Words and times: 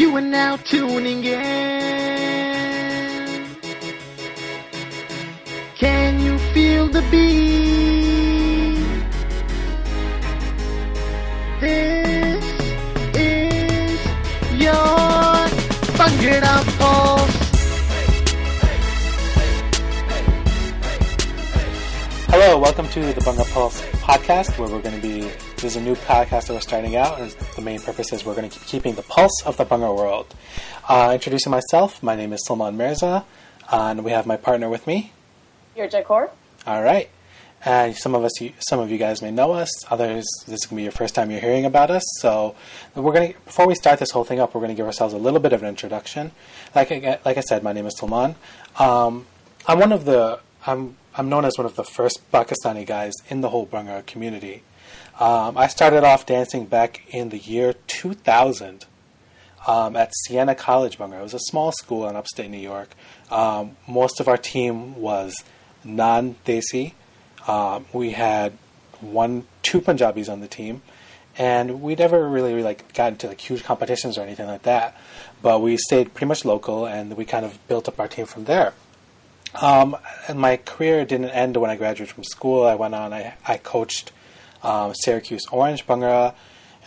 You 0.00 0.16
are 0.16 0.22
now 0.22 0.56
tuning 0.56 1.22
in. 1.24 1.36
Can 5.76 6.20
you 6.20 6.38
feel 6.54 6.88
the 6.88 7.02
beat? 7.10 8.80
This 11.60 12.44
is 13.14 14.00
your 14.58 14.72
Bhangra 15.98 16.78
Pulse. 16.78 17.38
Hello, 22.30 22.58
welcome 22.58 22.88
to 22.88 23.00
the 23.12 23.20
Bhangra 23.20 23.44
Pulse 23.52 23.82
podcast, 24.00 24.58
where 24.58 24.70
we're 24.70 24.80
going 24.80 24.98
to 24.98 25.02
be. 25.06 25.49
This 25.60 25.76
is 25.76 25.82
a 25.82 25.84
new 25.84 25.94
podcast 25.94 26.46
that 26.46 26.54
we're 26.54 26.60
starting 26.60 26.96
out, 26.96 27.20
and 27.20 27.30
the 27.54 27.60
main 27.60 27.80
purpose 27.80 28.14
is 28.14 28.24
we're 28.24 28.34
going 28.34 28.48
to 28.48 28.58
keep 28.58 28.66
keeping 28.66 28.94
the 28.94 29.02
pulse 29.02 29.42
of 29.44 29.58
the 29.58 29.66
Bhangra 29.66 29.94
world. 29.94 30.34
Uh, 30.88 31.10
introducing 31.12 31.50
myself, 31.50 32.02
my 32.02 32.16
name 32.16 32.32
is 32.32 32.42
Sulman 32.48 32.76
Mirza, 32.76 33.26
and 33.70 34.02
we 34.02 34.10
have 34.10 34.24
my 34.24 34.38
partner 34.38 34.70
with 34.70 34.86
me. 34.86 35.12
Dheerja 35.76 36.02
Kaur? 36.02 36.30
All 36.66 36.82
right, 36.82 37.10
and 37.62 37.94
some 37.94 38.14
of 38.14 38.24
us, 38.24 38.32
some 38.70 38.80
of 38.80 38.90
you 38.90 38.96
guys 38.96 39.20
may 39.20 39.30
know 39.30 39.52
us. 39.52 39.68
Others, 39.92 40.24
this 40.46 40.60
is 40.60 40.64
going 40.64 40.70
to 40.70 40.74
be 40.76 40.82
your 40.84 40.92
first 40.92 41.14
time 41.14 41.30
you're 41.30 41.40
hearing 41.40 41.66
about 41.66 41.90
us. 41.90 42.04
So, 42.20 42.54
we're 42.94 43.12
going 43.12 43.34
to 43.34 43.38
before 43.40 43.66
we 43.66 43.74
start 43.74 43.98
this 43.98 44.12
whole 44.12 44.24
thing 44.24 44.40
up, 44.40 44.54
we're 44.54 44.62
going 44.62 44.74
to 44.74 44.76
give 44.76 44.86
ourselves 44.86 45.12
a 45.12 45.18
little 45.18 45.40
bit 45.40 45.52
of 45.52 45.62
an 45.62 45.68
introduction. 45.68 46.30
Like 46.74 46.90
I, 46.90 47.18
like 47.22 47.36
I 47.36 47.42
said, 47.42 47.62
my 47.62 47.74
name 47.74 47.84
is 47.84 47.98
Sulman. 47.98 48.34
Um, 48.78 49.26
I'm 49.66 49.78
one 49.78 49.92
of 49.92 50.06
the 50.06 50.40
I'm 50.66 50.96
I'm 51.14 51.28
known 51.28 51.44
as 51.44 51.58
one 51.58 51.66
of 51.66 51.76
the 51.76 51.84
first 51.84 52.32
Pakistani 52.32 52.86
guys 52.86 53.12
in 53.28 53.42
the 53.42 53.50
whole 53.50 53.66
Bhangra 53.66 54.06
community. 54.06 54.62
Um, 55.20 55.58
I 55.58 55.66
started 55.66 56.02
off 56.02 56.24
dancing 56.24 56.64
back 56.64 57.02
in 57.10 57.28
the 57.28 57.36
year 57.36 57.74
2000 57.88 58.86
um, 59.66 59.94
at 59.94 60.12
Siena 60.14 60.54
College 60.54 60.96
Bhangra. 60.96 61.20
It 61.20 61.22
was 61.22 61.34
a 61.34 61.38
small 61.40 61.72
school 61.72 62.08
in 62.08 62.16
upstate 62.16 62.50
New 62.50 62.56
York. 62.56 62.94
Um, 63.30 63.76
most 63.86 64.18
of 64.18 64.28
our 64.28 64.38
team 64.38 64.94
was 64.96 65.44
non-Desi. 65.84 66.94
Um, 67.46 67.84
we 67.92 68.12
had 68.12 68.54
one, 69.02 69.44
two 69.62 69.82
Punjabis 69.82 70.30
on 70.30 70.40
the 70.40 70.48
team, 70.48 70.80
and 71.36 71.82
we 71.82 71.94
never 71.94 72.26
really 72.26 72.62
like 72.62 72.94
got 72.94 73.12
into 73.12 73.28
like 73.28 73.42
huge 73.42 73.62
competitions 73.62 74.16
or 74.16 74.22
anything 74.22 74.46
like 74.46 74.62
that. 74.62 74.96
But 75.42 75.60
we 75.60 75.76
stayed 75.76 76.14
pretty 76.14 76.28
much 76.28 76.46
local, 76.46 76.86
and 76.86 77.14
we 77.14 77.26
kind 77.26 77.44
of 77.44 77.58
built 77.68 77.88
up 77.88 78.00
our 78.00 78.08
team 78.08 78.24
from 78.24 78.44
there. 78.44 78.72
Um, 79.60 79.98
and 80.28 80.38
my 80.38 80.56
career 80.56 81.04
didn't 81.04 81.30
end 81.30 81.58
when 81.58 81.70
I 81.70 81.76
graduated 81.76 82.14
from 82.14 82.24
school. 82.24 82.64
I 82.64 82.74
went 82.74 82.94
on, 82.94 83.12
I, 83.12 83.34
I 83.46 83.58
coached 83.58 84.12
um, 84.62 84.92
Syracuse 84.94 85.46
Orange 85.50 85.86
Bhangra, 85.86 86.34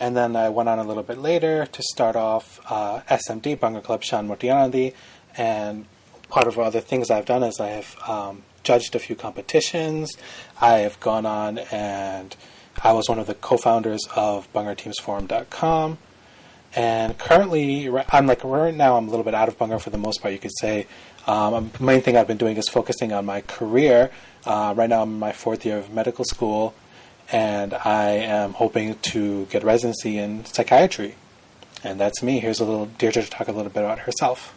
and 0.00 0.16
then 0.16 0.34
I 0.36 0.48
went 0.48 0.68
on 0.68 0.78
a 0.78 0.84
little 0.84 1.02
bit 1.02 1.18
later 1.18 1.66
to 1.66 1.82
start 1.82 2.16
off 2.16 2.60
uh, 2.68 3.00
SMD 3.08 3.58
Bhangra 3.58 3.82
Club 3.82 4.02
Shan 4.02 4.28
Motianandi. 4.28 4.94
And 5.36 5.86
part 6.28 6.46
of 6.46 6.58
other 6.58 6.80
things 6.80 7.10
I've 7.10 7.26
done 7.26 7.42
is 7.42 7.60
I 7.60 7.68
have 7.68 7.96
um, 8.08 8.42
judged 8.64 8.94
a 8.96 8.98
few 8.98 9.14
competitions. 9.14 10.16
I 10.60 10.78
have 10.78 10.98
gone 10.98 11.26
on 11.26 11.58
and 11.58 12.34
I 12.82 12.92
was 12.92 13.08
one 13.08 13.20
of 13.20 13.26
the 13.28 13.34
co-founders 13.34 14.08
of 14.16 14.52
BhangraTeamsForum.com. 14.52 15.98
And 16.76 17.16
currently, 17.18 17.88
I'm 18.08 18.26
like 18.26 18.42
right 18.42 18.74
now, 18.74 18.96
I'm 18.96 19.06
a 19.06 19.10
little 19.10 19.24
bit 19.24 19.34
out 19.34 19.46
of 19.46 19.56
Bhangra 19.56 19.80
for 19.80 19.90
the 19.90 19.98
most 19.98 20.20
part. 20.20 20.34
You 20.34 20.40
could 20.40 20.56
say 20.58 20.88
um, 21.24 21.70
the 21.78 21.84
main 21.84 22.00
thing 22.00 22.16
I've 22.16 22.26
been 22.26 22.36
doing 22.36 22.56
is 22.56 22.68
focusing 22.68 23.12
on 23.12 23.24
my 23.24 23.42
career. 23.42 24.10
Uh, 24.44 24.74
right 24.76 24.90
now, 24.90 25.02
I'm 25.02 25.12
in 25.12 25.18
my 25.20 25.30
fourth 25.30 25.64
year 25.64 25.78
of 25.78 25.92
medical 25.92 26.24
school, 26.24 26.74
and 27.30 27.74
I 27.74 28.10
am 28.10 28.52
hoping 28.52 28.94
to 28.96 29.46
get 29.46 29.64
residency 29.64 30.18
in 30.18 30.44
psychiatry. 30.44 31.14
And 31.82 32.00
that's 32.00 32.22
me. 32.22 32.40
Here's 32.40 32.60
a 32.60 32.64
little 32.64 32.86
Dheerja 32.86 33.24
to 33.24 33.30
talk 33.30 33.48
a 33.48 33.52
little 33.52 33.70
bit 33.70 33.84
about 33.84 34.00
herself. 34.00 34.54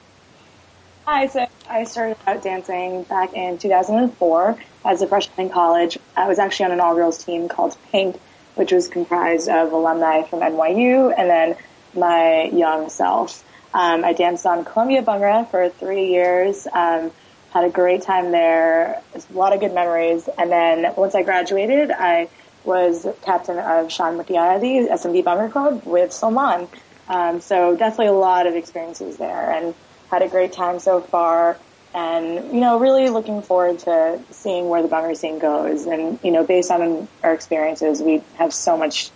Hi, 1.06 1.27
so 1.27 1.48
I 1.70 1.86
started 1.86 2.17
out 2.27 2.44
dancing 2.44 3.04
back 3.04 3.33
in 3.33 3.58
2004 3.58 4.58
as 4.86 5.02
a 5.02 5.08
freshman 5.08 5.48
in 5.48 5.54
college. 5.54 5.98
I 6.16 6.27
was 6.27 6.39
actually 6.39 6.66
on 6.66 6.72
an 6.73 6.80
all-girls 6.80 7.23
team 7.23 7.48
called 7.48 7.77
Pink, 7.92 8.20
which 8.56 8.72
was 8.72 8.88
comprised 8.88 9.48
of 9.50 9.72
alumni 9.72 10.23
from 10.23 10.39
NYU 10.39 11.14
and 11.17 11.30
then 11.30 11.56
my 11.94 12.44
young 12.45 12.89
self. 12.89 13.44
Um, 13.73 14.04
I 14.04 14.14
danced 14.14 14.45
on 14.45 14.66
Columbia 14.66 15.02
Bhangra 15.02 15.50
for 15.50 15.70
three 15.70 16.10
years. 16.10 16.67
Um, 16.72 17.11
had 17.52 17.64
a 17.64 17.70
great 17.70 18.02
time 18.02 18.32
there. 18.32 19.02
A 19.16 19.33
lot 19.33 19.54
of 19.54 19.60
good 19.60 19.73
memories. 19.73 20.27
And 20.38 20.52
then 20.52 20.94
once 20.95 21.16
I 21.16 21.23
graduated, 21.23 21.92
I 21.92 22.30
was 22.67 23.08
captain 23.23 23.58
of 23.58 23.92
Sean 23.92 24.17
Mutiara, 24.17 24.60
the 24.60 24.89
SMD 24.94 25.23
Bhangra 25.23 25.52
Club 25.52 25.82
with 25.86 26.11
Sulman. 26.11 26.67
Um, 27.08 27.39
so 27.39 27.76
definitely 27.76 28.08
a 28.08 28.11
lot 28.11 28.45
of 28.45 28.55
experiences 28.55 29.17
there 29.17 29.52
and 29.52 29.73
had 30.11 30.22
a 30.22 30.28
great 30.28 30.54
time 30.54 30.80
so 30.80 31.02
far. 31.02 31.58
And, 31.94 32.54
you 32.54 32.60
know, 32.60 32.77
really 32.80 33.10
looking 33.10 33.42
forward 33.42 33.80
to 33.80 34.20
seeing 34.30 34.70
where 34.70 34.82
the 34.82 34.89
Bhangra 34.89 35.16
scene 35.16 35.39
goes. 35.39 35.86
And, 35.86 36.20
you 36.22 36.32
know, 36.32 36.44
based 36.44 36.70
on 36.70 37.08
our 37.23 37.33
experiences, 37.33 38.04
we 38.04 38.22
have 38.36 38.54
so 38.54 38.77
much, 38.77 39.10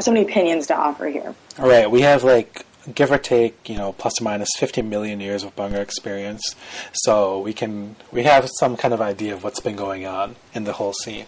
so 0.00 0.10
many 0.10 0.26
opinions 0.26 0.66
to 0.68 0.76
offer 0.76 1.06
here. 1.06 1.34
All 1.58 1.68
right, 1.68 1.88
we 1.90 2.00
have 2.00 2.24
like 2.24 2.64
give 2.94 3.10
or 3.10 3.18
take, 3.18 3.68
you 3.68 3.76
know, 3.76 3.92
plus 3.92 4.20
or 4.20 4.24
minus 4.24 4.48
50 4.56 4.82
million 4.82 5.20
years 5.20 5.42
of 5.42 5.54
Bhangra 5.54 5.80
experience. 5.80 6.56
So 6.92 7.40
we 7.40 7.52
can 7.52 7.96
we 8.12 8.22
have 8.24 8.48
some 8.58 8.76
kind 8.76 8.94
of 8.94 9.00
idea 9.00 9.34
of 9.34 9.44
what's 9.44 9.60
been 9.60 9.76
going 9.76 10.06
on 10.06 10.36
in 10.54 10.64
the 10.64 10.72
whole 10.72 10.94
scene. 11.04 11.26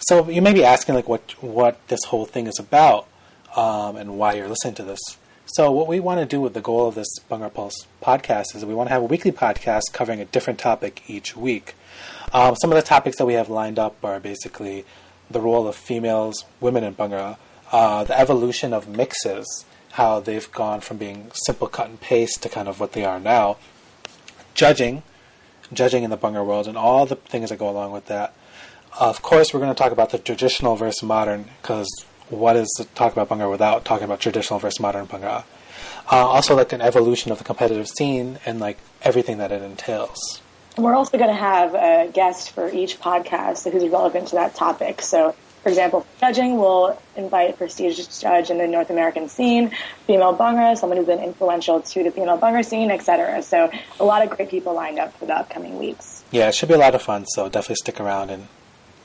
So 0.00 0.28
you 0.28 0.42
may 0.42 0.52
be 0.52 0.64
asking 0.64 0.94
like 0.94 1.08
what 1.08 1.42
what 1.42 1.86
this 1.88 2.04
whole 2.04 2.26
thing 2.26 2.46
is 2.46 2.58
about 2.58 3.06
um, 3.56 3.96
and 3.96 4.18
why 4.18 4.34
you're 4.34 4.48
listening 4.48 4.74
to 4.74 4.82
this. 4.82 5.00
So 5.46 5.72
what 5.72 5.86
we 5.88 5.98
want 5.98 6.20
to 6.20 6.26
do 6.26 6.42
with 6.42 6.52
the 6.52 6.60
goal 6.60 6.88
of 6.88 6.94
this 6.94 7.08
Bhangra 7.30 7.52
Pulse 7.52 7.86
podcast 8.02 8.54
is 8.54 8.64
we 8.64 8.74
want 8.74 8.88
to 8.88 8.92
have 8.92 9.02
a 9.02 9.06
weekly 9.06 9.32
podcast 9.32 9.92
covering 9.94 10.20
a 10.20 10.26
different 10.26 10.58
topic 10.58 11.02
each 11.06 11.36
week. 11.36 11.74
Um, 12.34 12.54
some 12.56 12.70
of 12.70 12.76
the 12.76 12.82
topics 12.82 13.16
that 13.16 13.24
we 13.24 13.32
have 13.32 13.48
lined 13.48 13.78
up 13.78 13.96
are 14.04 14.20
basically 14.20 14.84
the 15.30 15.40
role 15.40 15.66
of 15.66 15.74
females, 15.74 16.44
women 16.60 16.84
in 16.84 16.94
Bhangra, 16.94 17.38
uh, 17.72 18.04
the 18.04 18.18
evolution 18.18 18.74
of 18.74 18.88
mixes, 18.88 19.64
how 19.92 20.20
they've 20.20 20.50
gone 20.52 20.80
from 20.80 20.98
being 20.98 21.30
simple 21.32 21.66
cut 21.66 21.88
and 21.88 22.00
paste 22.00 22.42
to 22.42 22.48
kind 22.48 22.68
of 22.68 22.78
what 22.78 22.92
they 22.92 23.04
are 23.04 23.18
now. 23.18 23.56
Judging, 24.54 25.02
judging 25.72 26.02
in 26.02 26.10
the 26.10 26.18
Bhangra 26.18 26.44
world, 26.44 26.68
and 26.68 26.76
all 26.76 27.06
the 27.06 27.16
things 27.16 27.50
that 27.50 27.58
go 27.58 27.68
along 27.68 27.92
with 27.92 28.06
that. 28.06 28.34
Of 28.98 29.22
course, 29.22 29.54
we're 29.54 29.60
going 29.60 29.72
to 29.72 29.80
talk 29.80 29.92
about 29.92 30.10
the 30.10 30.18
traditional 30.18 30.74
versus 30.74 31.04
modern, 31.04 31.46
because 31.62 31.88
what 32.30 32.56
is 32.56 32.68
to 32.78 32.84
talk 32.84 33.12
about 33.12 33.28
Bhangra 33.28 33.48
without 33.48 33.84
talking 33.84 34.04
about 34.04 34.18
traditional 34.18 34.58
versus 34.58 34.80
modern 34.80 35.06
Bhangra? 35.06 35.44
Uh, 36.10 36.26
also, 36.26 36.56
like 36.56 36.72
an 36.72 36.80
evolution 36.80 37.30
of 37.30 37.38
the 37.38 37.44
competitive 37.44 37.88
scene 37.88 38.40
and 38.44 38.58
like 38.58 38.78
everything 39.02 39.38
that 39.38 39.52
it 39.52 39.62
entails. 39.62 40.42
We're 40.76 40.94
also 40.94 41.16
going 41.16 41.30
to 41.30 41.36
have 41.36 41.74
a 41.74 42.10
guest 42.12 42.50
for 42.50 42.68
each 42.70 42.98
podcast 42.98 43.70
who's 43.70 43.88
relevant 43.88 44.28
to 44.28 44.36
that 44.36 44.54
topic. 44.56 45.00
So 45.02 45.34
for 45.62 45.68
example, 45.68 46.06
judging, 46.20 46.56
we'll 46.56 47.00
invite 47.16 47.50
a 47.50 47.52
prestigious 47.52 48.20
judge 48.20 48.50
in 48.50 48.58
the 48.58 48.66
North 48.66 48.90
American 48.90 49.28
scene, 49.28 49.72
female 50.06 50.36
Bhangra, 50.36 50.78
someone 50.78 50.96
who's 50.96 51.06
been 51.06 51.22
influential 51.22 51.82
to 51.82 52.04
the 52.04 52.10
female 52.10 52.38
Bhangra 52.38 52.64
scene, 52.64 52.90
etc. 52.90 53.42
So 53.42 53.70
a 53.98 54.04
lot 54.04 54.22
of 54.22 54.30
great 54.30 54.48
people 54.48 54.74
lined 54.74 54.98
up 54.98 55.16
for 55.18 55.26
the 55.26 55.36
upcoming 55.36 55.78
weeks. 55.78 56.24
Yeah, 56.30 56.48
it 56.48 56.54
should 56.54 56.68
be 56.68 56.74
a 56.74 56.78
lot 56.78 56.94
of 56.94 57.02
fun. 57.02 57.26
So 57.26 57.48
definitely 57.48 57.76
stick 57.76 58.00
around 58.00 58.30
and 58.30 58.48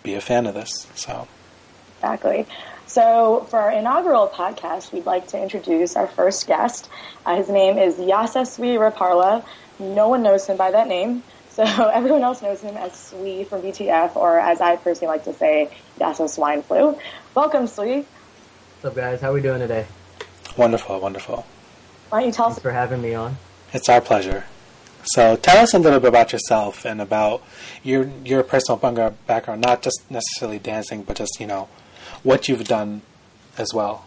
be 0.03 0.13
a 0.15 0.21
fan 0.21 0.45
of 0.45 0.53
this. 0.53 0.87
So 0.95 1.27
exactly. 1.97 2.45
So 2.85 3.47
for 3.49 3.59
our 3.59 3.71
inaugural 3.71 4.27
podcast, 4.27 4.91
we'd 4.91 5.05
like 5.05 5.27
to 5.29 5.41
introduce 5.41 5.95
our 5.95 6.07
first 6.07 6.45
guest. 6.45 6.89
Uh, 7.25 7.37
his 7.37 7.49
name 7.49 7.77
is 7.77 7.95
Yasaswi 7.95 8.77
Raparla. 8.77 9.43
No 9.79 10.09
one 10.09 10.21
knows 10.21 10.45
him 10.45 10.57
by 10.57 10.71
that 10.71 10.87
name. 10.87 11.23
So 11.53 11.63
everyone 11.63 12.23
else 12.23 12.41
knows 12.41 12.61
him 12.61 12.75
as 12.77 12.93
Swi 12.93 13.45
from 13.45 13.61
BTF, 13.61 14.15
or 14.15 14.39
as 14.39 14.59
I 14.59 14.75
personally 14.75 15.13
like 15.13 15.25
to 15.25 15.35
say, 15.35 15.69
Yasso 15.99 16.27
Swine 16.27 16.63
Flu. 16.63 16.97
Welcome, 17.35 17.65
Swi. 17.65 18.05
What's 18.81 18.85
up, 18.85 18.95
guys? 18.95 19.21
How 19.21 19.29
are 19.29 19.33
we 19.33 19.41
doing 19.43 19.59
today? 19.59 19.85
Wonderful, 20.57 20.99
wonderful. 20.99 21.45
Why 22.09 22.21
don't 22.21 22.29
you 22.29 22.33
tell 22.33 22.45
Thanks 22.45 22.57
us 22.57 22.63
for 22.63 22.71
having 22.71 23.03
me 23.03 23.13
on. 23.13 23.37
It's 23.71 23.87
our 23.87 24.01
pleasure. 24.01 24.45
So 25.05 25.35
tell 25.35 25.57
us 25.57 25.73
a 25.73 25.79
little 25.79 25.99
bit 25.99 26.09
about 26.09 26.31
yourself 26.31 26.85
and 26.85 27.01
about 27.01 27.43
your 27.83 28.09
your 28.23 28.43
personal 28.43 28.79
Bhangra 28.79 29.13
background, 29.27 29.61
not 29.61 29.81
just 29.81 30.09
necessarily 30.09 30.59
dancing, 30.59 31.03
but 31.03 31.17
just 31.17 31.39
you 31.39 31.47
know 31.47 31.67
what 32.23 32.47
you've 32.47 32.65
done 32.65 33.01
as 33.57 33.73
well. 33.73 34.05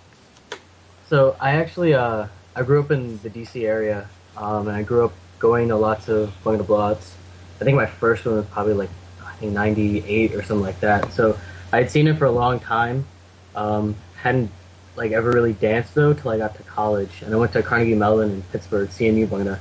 So 1.08 1.36
I 1.40 1.52
actually 1.52 1.94
uh, 1.94 2.26
I 2.54 2.62
grew 2.62 2.80
up 2.80 2.90
in 2.90 3.18
the 3.18 3.30
DC 3.30 3.64
area, 3.64 4.08
um, 4.36 4.68
and 4.68 4.76
I 4.76 4.82
grew 4.82 5.04
up 5.04 5.12
going 5.38 5.68
to 5.68 5.76
lots 5.76 6.08
of 6.08 6.32
to 6.42 6.62
bloods. 6.62 7.14
I 7.60 7.64
think 7.64 7.76
my 7.76 7.86
first 7.86 8.24
one 8.24 8.36
was 8.36 8.46
probably 8.46 8.74
like 8.74 8.90
I 9.22 9.32
think 9.34 9.52
'98 9.52 10.34
or 10.34 10.42
something 10.42 10.64
like 10.64 10.80
that. 10.80 11.12
So 11.12 11.38
I'd 11.72 11.90
seen 11.90 12.08
it 12.08 12.16
for 12.16 12.24
a 12.24 12.30
long 12.30 12.58
time. 12.58 13.06
Um, 13.54 13.96
hadn't 14.16 14.50
like 14.96 15.12
ever 15.12 15.30
really 15.30 15.52
danced 15.52 15.94
though 15.94 16.14
till 16.14 16.30
I 16.30 16.38
got 16.38 16.56
to 16.56 16.62
college, 16.62 17.22
and 17.22 17.34
I 17.34 17.36
went 17.36 17.52
to 17.52 17.62
Carnegie 17.62 17.94
Mellon 17.94 18.30
in 18.30 18.42
Pittsburgh, 18.44 18.88
CMU 18.88 19.26
Bhangra. 19.26 19.58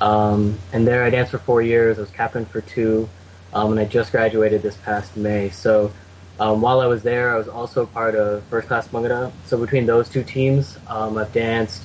Um, 0.00 0.58
and 0.72 0.86
there 0.86 1.04
I 1.04 1.10
danced 1.10 1.30
for 1.30 1.38
four 1.38 1.62
years. 1.62 1.98
I 1.98 2.02
was 2.02 2.10
captain 2.10 2.44
for 2.44 2.60
two, 2.60 3.08
um, 3.52 3.72
and 3.72 3.80
I 3.80 3.84
just 3.84 4.10
graduated 4.12 4.62
this 4.62 4.76
past 4.76 5.16
May. 5.16 5.50
So 5.50 5.92
um, 6.40 6.60
while 6.60 6.80
I 6.80 6.86
was 6.86 7.02
there, 7.02 7.34
I 7.34 7.38
was 7.38 7.48
also 7.48 7.86
part 7.86 8.14
of 8.14 8.42
first 8.44 8.68
class 8.68 8.88
Bhangra. 8.88 9.30
So 9.46 9.56
between 9.56 9.86
those 9.86 10.08
two 10.08 10.24
teams, 10.24 10.78
um, 10.88 11.16
I've 11.16 11.32
danced 11.32 11.82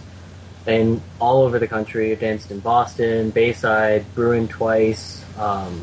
and 0.66 1.02
all 1.20 1.44
over 1.44 1.60
the 1.60 1.68
country. 1.68 2.12
I've 2.12 2.20
danced 2.20 2.52
in 2.52 2.60
Boston, 2.60 3.32
Bayside, 3.32 4.06
Bruin 4.16 4.48
twice, 4.48 5.24
um, 5.38 5.82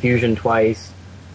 Fusion 0.00 0.36
twice. 0.36 0.92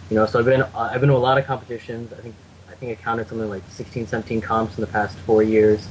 You 0.09 0.17
know, 0.17 0.25
so 0.25 0.39
I've 0.39 0.45
been 0.45 0.61
uh, 0.61 0.69
I've 0.75 0.99
been 0.99 1.09
to 1.09 1.15
a 1.15 1.17
lot 1.17 1.37
of 1.37 1.45
competitions. 1.45 2.13
I 2.13 2.21
think 2.21 2.35
I 2.69 2.73
think 2.75 2.97
I 2.97 3.01
counted 3.01 3.27
something 3.27 3.49
like 3.49 3.63
16, 3.69 4.07
17 4.07 4.41
comps 4.41 4.77
in 4.77 4.81
the 4.81 4.87
past 4.87 5.17
four 5.19 5.43
years. 5.43 5.87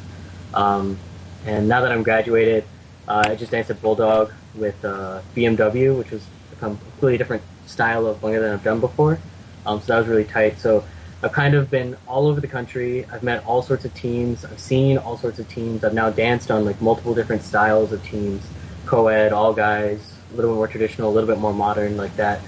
Um, 0.54 0.98
and 1.44 1.68
now 1.68 1.80
that 1.80 1.92
I'm 1.92 2.02
graduated, 2.02 2.64
uh, 3.08 3.24
I 3.26 3.34
just 3.34 3.52
danced 3.52 3.70
at 3.70 3.80
Bulldog 3.82 4.32
with 4.54 4.84
uh, 4.84 5.20
BMW, 5.34 5.96
which 5.96 6.10
was 6.10 6.24
a 6.52 6.56
completely 6.56 7.18
different 7.18 7.42
style 7.66 8.06
of 8.06 8.20
bhangra 8.20 8.40
than 8.40 8.52
I've 8.52 8.64
done 8.64 8.80
before. 8.80 9.18
Um, 9.66 9.80
so 9.80 9.92
that 9.92 9.98
was 9.98 10.08
really 10.08 10.24
tight. 10.24 10.58
So 10.58 10.84
I've 11.22 11.32
kind 11.32 11.54
of 11.54 11.70
been 11.70 11.96
all 12.06 12.26
over 12.26 12.40
the 12.40 12.48
country. 12.48 13.06
I've 13.06 13.22
met 13.22 13.44
all 13.46 13.62
sorts 13.62 13.84
of 13.84 13.94
teams. 13.94 14.44
I've 14.44 14.58
seen 14.58 14.98
all 14.98 15.16
sorts 15.16 15.38
of 15.38 15.48
teams. 15.48 15.84
I've 15.84 15.94
now 15.94 16.10
danced 16.10 16.50
on 16.50 16.64
like 16.64 16.80
multiple 16.80 17.14
different 17.14 17.42
styles 17.42 17.92
of 17.92 18.04
teams, 18.04 18.44
co-ed, 18.86 19.32
all 19.32 19.52
guys, 19.52 20.14
a 20.32 20.36
little 20.36 20.52
bit 20.52 20.56
more 20.56 20.68
traditional, 20.68 21.10
a 21.10 21.12
little 21.12 21.28
bit 21.28 21.38
more 21.38 21.54
modern, 21.54 21.96
like 21.96 22.14
that. 22.16 22.40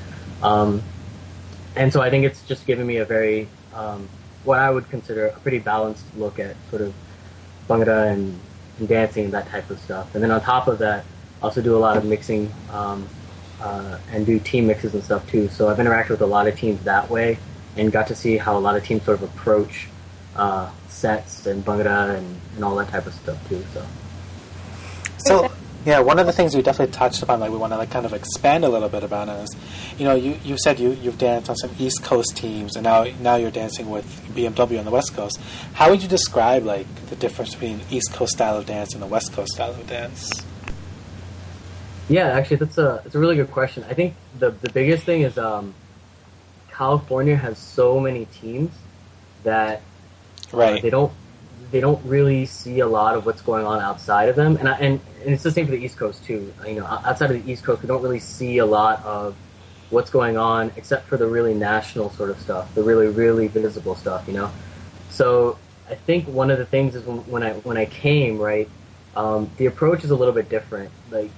Um, 0.43 0.83
and 1.77 1.93
so 1.93 2.01
I 2.01 2.11
think 2.11 2.25
it's 2.25 2.43
just 2.43 2.67
given 2.67 2.87
me 2.87 2.99
a 2.99 3.05
very, 3.05 3.49
um, 3.75 4.09
what 4.45 4.59
I 4.59 4.71
would 4.71 4.89
consider 4.91 5.27
a 5.27 5.39
pretty 5.41 5.59
balanced 5.59 6.05
look 6.17 6.39
at 6.39 6.57
sort 6.71 6.83
of 6.83 6.95
bhangra 7.69 8.13
and, 8.13 8.39
and 8.79 8.89
dancing 8.89 9.31
that 9.31 9.49
type 9.49 9.71
of 9.71 9.79
stuff. 9.81 10.15
And 10.15 10.23
then 10.23 10.31
on 10.31 10.41
top 10.41 10.69
of 10.69 10.79
that, 10.79 11.05
also 11.43 11.61
do 11.61 11.77
a 11.77 11.79
lot 11.79 11.97
of 11.97 12.05
mixing 12.05 12.53
um, 12.71 13.09
uh, 13.61 13.99
and 14.11 14.27
do 14.27 14.39
team 14.39 14.67
mixes 14.67 14.95
and 14.95 15.03
stuff 15.03 15.29
too. 15.29 15.49
So 15.49 15.69
I've 15.69 15.79
interacted 15.79 16.11
with 16.11 16.23
a 16.23 16.27
lot 16.27 16.47
of 16.47 16.57
teams 16.57 16.83
that 16.85 17.09
way 17.11 17.39
and 17.77 17.93
got 17.93 18.07
to 18.09 18.15
see 18.15 18.37
how 18.37 18.57
a 18.57 18.61
lot 18.61 18.77
of 18.77 18.85
teams 18.85 19.03
sort 19.05 19.21
of 19.21 19.25
approach 19.25 19.89
uh, 20.37 20.71
sets 20.89 21.47
and 21.47 21.65
bhangra 21.65 22.17
and, 22.17 22.41
and 22.57 22.65
all 22.65 22.75
that 22.77 22.89
type 22.89 23.07
of 23.07 23.15
stuff 23.15 23.49
too. 23.49 23.65
So. 23.73 23.87
So 25.19 25.53
yeah, 25.85 26.01
one 26.01 26.19
of 26.19 26.27
the 26.27 26.33
things 26.33 26.55
you 26.55 26.63
definitely 26.63 26.93
touched 26.95 27.23
upon, 27.23 27.41
like 27.41 27.51
we 27.51 27.59
want 27.59 27.73
to 27.73 27.77
like 27.77 27.91
kind 27.91 28.07
of 28.07 28.13
expand 28.15 28.65
a 28.65 28.69
little 28.69 28.89
bit 28.89 29.03
about 29.05 29.29
it 29.29 29.43
is, 29.43 29.57
you 29.99 30.05
know, 30.05 30.15
you, 30.15 30.39
you 30.43 30.57
said 30.59 30.81
you 30.81 30.93
you've 30.93 31.19
danced 31.19 31.51
on 31.51 31.57
some 31.57 31.71
East 31.79 32.03
Coast 32.03 32.37
teams, 32.37 32.77
and 32.77 32.85
now 32.85 33.05
now 33.21 33.37
you're 33.37 33.51
dancing 33.51 33.91
with 33.91 34.05
BMW 34.35 34.79
on 34.79 34.85
the 34.85 34.91
West 34.91 35.15
Coast. 35.15 35.39
How 35.75 35.91
would 35.91 36.03
you 36.03 36.09
describe 36.09 36.65
like 36.65 36.87
the 37.11 37.17
difference 37.17 37.53
between 37.53 37.81
East 37.91 38.13
Coast 38.13 38.33
style 38.33 38.57
of 38.57 38.67
dance 38.67 38.95
and 38.95 39.03
the 39.03 39.07
West 39.07 39.33
Coast 39.33 39.53
style 39.53 39.71
of 39.73 39.87
dance? 39.87 40.31
Yeah, 42.09 42.29
actually, 42.29 42.57
that's 42.57 42.79
a 42.79 43.03
it's 43.05 43.15
a 43.15 43.19
really 43.19 43.37
good 43.37 43.51
question. 43.51 43.85
I 43.89 43.95
think 43.95 44.15
the 44.39 44.51
the 44.51 44.71
biggest 44.71 45.05
thing 45.05 45.23
is 45.23 45.37
um, 45.39 45.75
California 46.71 47.37
has 47.37 47.59
so 47.59 48.01
many 48.01 48.27
teams 48.27 48.71
that 49.43 49.83
uh, 50.53 50.57
Right. 50.57 50.83
they 50.83 50.91
don't 50.91 51.13
they 51.75 51.81
don't 51.81 52.01
really 52.07 52.47
see 52.47 52.79
a 52.79 52.87
lot 52.87 53.17
of 53.17 53.27
what's 53.27 53.43
going 53.43 53.67
on 53.67 53.81
outside 53.81 54.29
of 54.29 54.37
them, 54.37 54.57
and 54.59 54.69
I, 54.69 54.79
and 54.79 55.01
and 55.25 55.35
it's 55.35 55.43
the 55.43 55.51
same 55.51 55.67
for 55.67 55.73
the 55.73 55.85
East 55.85 55.97
Coast 55.97 56.25
too. 56.25 56.55
You 56.65 56.77
know, 56.77 56.87
outside 56.87 57.33
of 57.33 57.45
the 57.45 57.51
East 57.51 57.65
Coast, 57.65 57.83
we 57.83 57.89
don't 57.89 58.01
really 58.01 58.21
see 58.21 58.59
a 58.59 58.65
lot 58.65 59.05
of 59.05 59.35
what's 59.91 60.09
going 60.09 60.37
on 60.37 60.71
except 60.77 61.09
for 61.09 61.17
the 61.17 61.27
really 61.27 61.53
national 61.53 62.11
sort 62.11 62.31
of 62.31 62.39
stuff, 62.39 62.73
the 62.77 62.83
really 62.85 63.09
really 63.09 63.49
visible 63.49 63.97
stuff. 63.97 64.23
You 64.29 64.35
know, 64.35 64.53
so 65.11 65.59
I 65.91 65.97
think 65.97 66.29
one 66.29 66.53
of 66.53 66.59
the 66.59 66.65
things 66.65 66.95
is 66.95 67.05
when, 67.07 67.19
when 67.29 67.43
I 67.43 67.55
when 67.55 67.77
I 67.77 67.87
came 67.87 68.39
right, 68.39 68.69
um, 69.17 69.51
the 69.57 69.67
approach 69.67 70.05
is 70.05 70.13
a 70.13 70.17
little 70.17 70.35
bit 70.35 70.49
different. 70.49 70.93
Like 71.11 71.33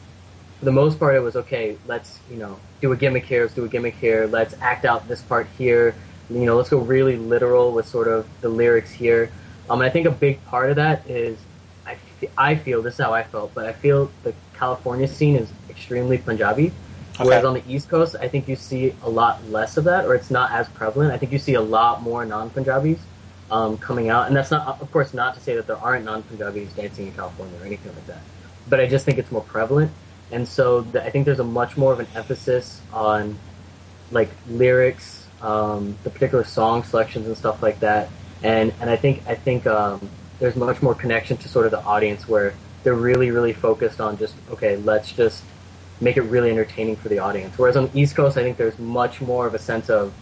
for 0.58 0.66
the 0.66 0.72
most 0.72 0.98
part, 0.98 1.14
it 1.14 1.20
was 1.20 1.36
okay. 1.36 1.78
Let's 1.86 2.18
you 2.30 2.36
know 2.36 2.60
do 2.82 2.92
a 2.92 2.96
gimmick 2.98 3.24
here. 3.24 3.40
Let's 3.40 3.54
do 3.54 3.64
a 3.64 3.68
gimmick 3.68 3.94
here. 3.94 4.26
Let's 4.26 4.54
act 4.60 4.84
out 4.84 5.08
this 5.08 5.22
part 5.22 5.46
here. 5.56 5.94
You 6.28 6.40
know, 6.40 6.58
let's 6.58 6.68
go 6.68 6.80
really 6.80 7.16
literal 7.16 7.72
with 7.72 7.88
sort 7.88 8.06
of 8.06 8.28
the 8.42 8.50
lyrics 8.50 8.90
here. 8.90 9.30
Um, 9.68 9.80
and 9.80 9.88
I 9.88 9.90
think 9.90 10.06
a 10.06 10.10
big 10.10 10.44
part 10.46 10.70
of 10.70 10.76
that 10.76 11.08
is 11.08 11.38
I, 11.86 11.96
I 12.36 12.54
feel 12.56 12.82
this 12.82 12.94
is 12.94 13.00
how 13.00 13.12
I 13.12 13.22
felt, 13.22 13.54
but 13.54 13.66
I 13.66 13.72
feel 13.72 14.10
the 14.22 14.34
California 14.54 15.08
scene 15.08 15.36
is 15.36 15.50
extremely 15.68 16.18
Punjabi. 16.18 16.72
Whereas 17.18 17.44
on 17.46 17.54
the 17.54 17.62
East 17.66 17.88
Coast, 17.88 18.14
I 18.20 18.28
think 18.28 18.46
you 18.46 18.56
see 18.56 18.94
a 19.02 19.08
lot 19.08 19.42
less 19.48 19.78
of 19.78 19.84
that, 19.84 20.04
or 20.04 20.14
it's 20.14 20.30
not 20.30 20.52
as 20.52 20.68
prevalent. 20.68 21.12
I 21.12 21.18
think 21.18 21.32
you 21.32 21.38
see 21.38 21.54
a 21.54 21.60
lot 21.60 22.02
more 22.02 22.26
non-Punjabis 22.26 22.98
um, 23.50 23.78
coming 23.78 24.10
out, 24.10 24.26
and 24.26 24.36
that's 24.36 24.50
not, 24.50 24.80
of 24.82 24.92
course, 24.92 25.14
not 25.14 25.34
to 25.34 25.40
say 25.40 25.54
that 25.54 25.66
there 25.66 25.78
aren't 25.78 26.04
non-Punjabis 26.04 26.74
dancing 26.74 27.06
in 27.06 27.14
California 27.14 27.58
or 27.58 27.64
anything 27.64 27.94
like 27.94 28.06
that. 28.06 28.20
But 28.68 28.80
I 28.80 28.86
just 28.86 29.06
think 29.06 29.16
it's 29.16 29.32
more 29.32 29.42
prevalent, 29.42 29.90
and 30.30 30.46
so 30.46 30.82
the, 30.82 31.02
I 31.02 31.08
think 31.08 31.24
there's 31.24 31.40
a 31.40 31.44
much 31.44 31.78
more 31.78 31.92
of 31.92 32.00
an 32.00 32.08
emphasis 32.14 32.82
on 32.92 33.38
like 34.10 34.28
lyrics, 34.48 35.26
um, 35.40 35.96
the 36.04 36.10
particular 36.10 36.44
song 36.44 36.82
selections 36.82 37.26
and 37.26 37.36
stuff 37.36 37.62
like 37.62 37.80
that. 37.80 38.10
And 38.42 38.72
and 38.80 38.90
I 38.90 38.96
think 38.96 39.22
I 39.26 39.34
think 39.34 39.66
um, 39.66 40.08
there's 40.38 40.56
much 40.56 40.82
more 40.82 40.94
connection 40.94 41.36
to 41.38 41.48
sort 41.48 41.66
of 41.66 41.72
the 41.72 41.82
audience 41.82 42.28
where 42.28 42.54
they're 42.82 42.94
really 42.94 43.30
really 43.30 43.52
focused 43.52 44.00
on 44.00 44.18
just 44.18 44.34
okay, 44.50 44.76
let's 44.76 45.12
just 45.12 45.42
make 46.00 46.16
it 46.16 46.22
really 46.22 46.50
entertaining 46.50 46.96
for 46.96 47.08
the 47.08 47.18
audience. 47.18 47.56
Whereas 47.58 47.76
on 47.76 47.88
the 47.88 47.98
East 47.98 48.14
Coast, 48.14 48.36
I 48.36 48.42
think 48.42 48.58
there's 48.58 48.78
much 48.78 49.20
more 49.20 49.46
of 49.46 49.54
a 49.54 49.58
sense 49.58 49.88
of 49.88 50.12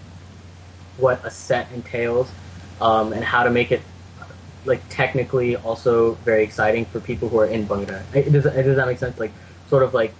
what 0.96 1.20
a 1.24 1.30
set 1.30 1.70
entails 1.72 2.30
um, 2.80 3.12
and 3.12 3.24
how 3.24 3.42
to 3.42 3.50
make 3.50 3.72
it 3.72 3.82
like 4.64 4.80
technically 4.88 5.56
also 5.56 6.12
very 6.24 6.42
exciting 6.44 6.84
for 6.86 7.00
people 7.00 7.28
who 7.28 7.38
are 7.38 7.46
in 7.46 7.66
Bhangra. 7.66 8.02
It- 8.14 8.32
Does, 8.32 8.44
does 8.44 8.76
that 8.76 8.86
make 8.86 8.98
sense? 8.98 9.18
Like 9.18 9.32
sort 9.68 9.82
of 9.82 9.92
like 9.92 10.14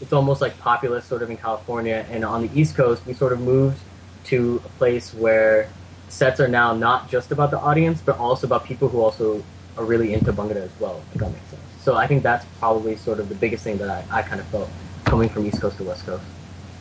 it's 0.00 0.12
almost 0.12 0.40
like 0.40 0.58
populist 0.58 1.08
sort 1.08 1.22
of 1.22 1.30
in 1.30 1.36
California, 1.36 2.06
and 2.10 2.24
on 2.24 2.46
the 2.46 2.60
East 2.60 2.74
Coast, 2.74 3.04
we 3.06 3.12
sort 3.12 3.32
of 3.32 3.40
moved 3.40 3.78
to 4.24 4.62
a 4.64 4.68
place 4.70 5.12
where 5.14 5.68
sets 6.12 6.40
are 6.40 6.48
now 6.48 6.74
not 6.74 7.08
just 7.08 7.32
about 7.32 7.50
the 7.50 7.58
audience, 7.58 8.02
but 8.04 8.18
also 8.18 8.46
about 8.46 8.64
people 8.64 8.88
who 8.88 9.00
also 9.00 9.42
are 9.78 9.84
really 9.84 10.12
into 10.12 10.32
Bhangra 10.32 10.56
as 10.56 10.70
well. 10.78 11.02
If 11.14 11.20
that 11.20 11.32
makes 11.32 11.46
sense. 11.46 11.62
So 11.80 11.96
I 11.96 12.06
think 12.06 12.22
that's 12.22 12.44
probably 12.58 12.96
sort 12.96 13.18
of 13.18 13.28
the 13.28 13.34
biggest 13.34 13.64
thing 13.64 13.78
that 13.78 13.88
I, 13.88 14.04
I 14.18 14.22
kind 14.22 14.40
of 14.40 14.46
felt 14.48 14.68
coming 15.04 15.28
from 15.28 15.46
East 15.46 15.60
Coast 15.60 15.78
to 15.78 15.84
West 15.84 16.04
Coast. 16.06 16.22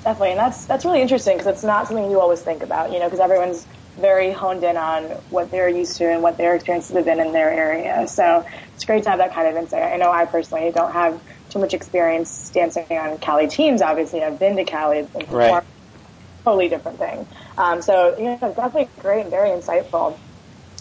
Definitely, 0.04 0.32
and 0.32 0.40
that's 0.40 0.66
that's 0.66 0.84
really 0.84 1.02
interesting 1.02 1.38
because 1.38 1.54
it's 1.54 1.64
not 1.64 1.88
something 1.88 2.12
you 2.12 2.20
always 2.20 2.42
think 2.42 2.62
about, 2.62 2.92
you 2.92 3.00
know, 3.00 3.06
because 3.06 3.20
everyone's 3.20 3.66
very 4.00 4.32
honed 4.32 4.64
in 4.64 4.78
on 4.78 5.04
what 5.30 5.52
they're 5.52 5.70
used 5.70 5.98
to 5.98 6.10
and 6.10 6.22
what 6.24 6.38
their 6.38 6.56
experiences 6.56 6.96
have 6.96 7.06
been 7.06 7.20
in 7.20 7.34
their 7.34 7.52
area. 7.52 8.08
So 8.08 8.46
it's 8.74 8.86
great 8.86 9.04
to 9.04 9.10
have 9.10 9.20
that 9.20 9.34
kind 9.34 9.48
of 9.48 9.56
insight. 9.56 9.84
I 9.84 9.98
know 9.98 10.12
I 10.12 10.26
personally 10.26 10.72
don't 10.72 10.92
have 10.92 11.22
too 11.50 11.60
much 11.60 11.74
experience 11.74 12.50
dancing 12.50 12.86
on 12.90 13.18
Cali 13.20 13.48
teams. 13.48 13.82
Obviously, 13.82 14.24
I've 14.24 14.40
been 14.40 14.56
to 14.58 14.64
Cali 14.64 15.00
and 15.00 15.12
performed. 15.12 15.34
Right. 15.34 15.64
Totally 16.44 16.70
different 16.70 16.98
thing. 16.98 17.26
Um, 17.58 17.82
so 17.82 18.18
you 18.18 18.24
know, 18.26 18.38
definitely 18.40 18.90
great 19.00 19.22
and 19.22 19.30
very 19.30 19.50
insightful. 19.50 20.18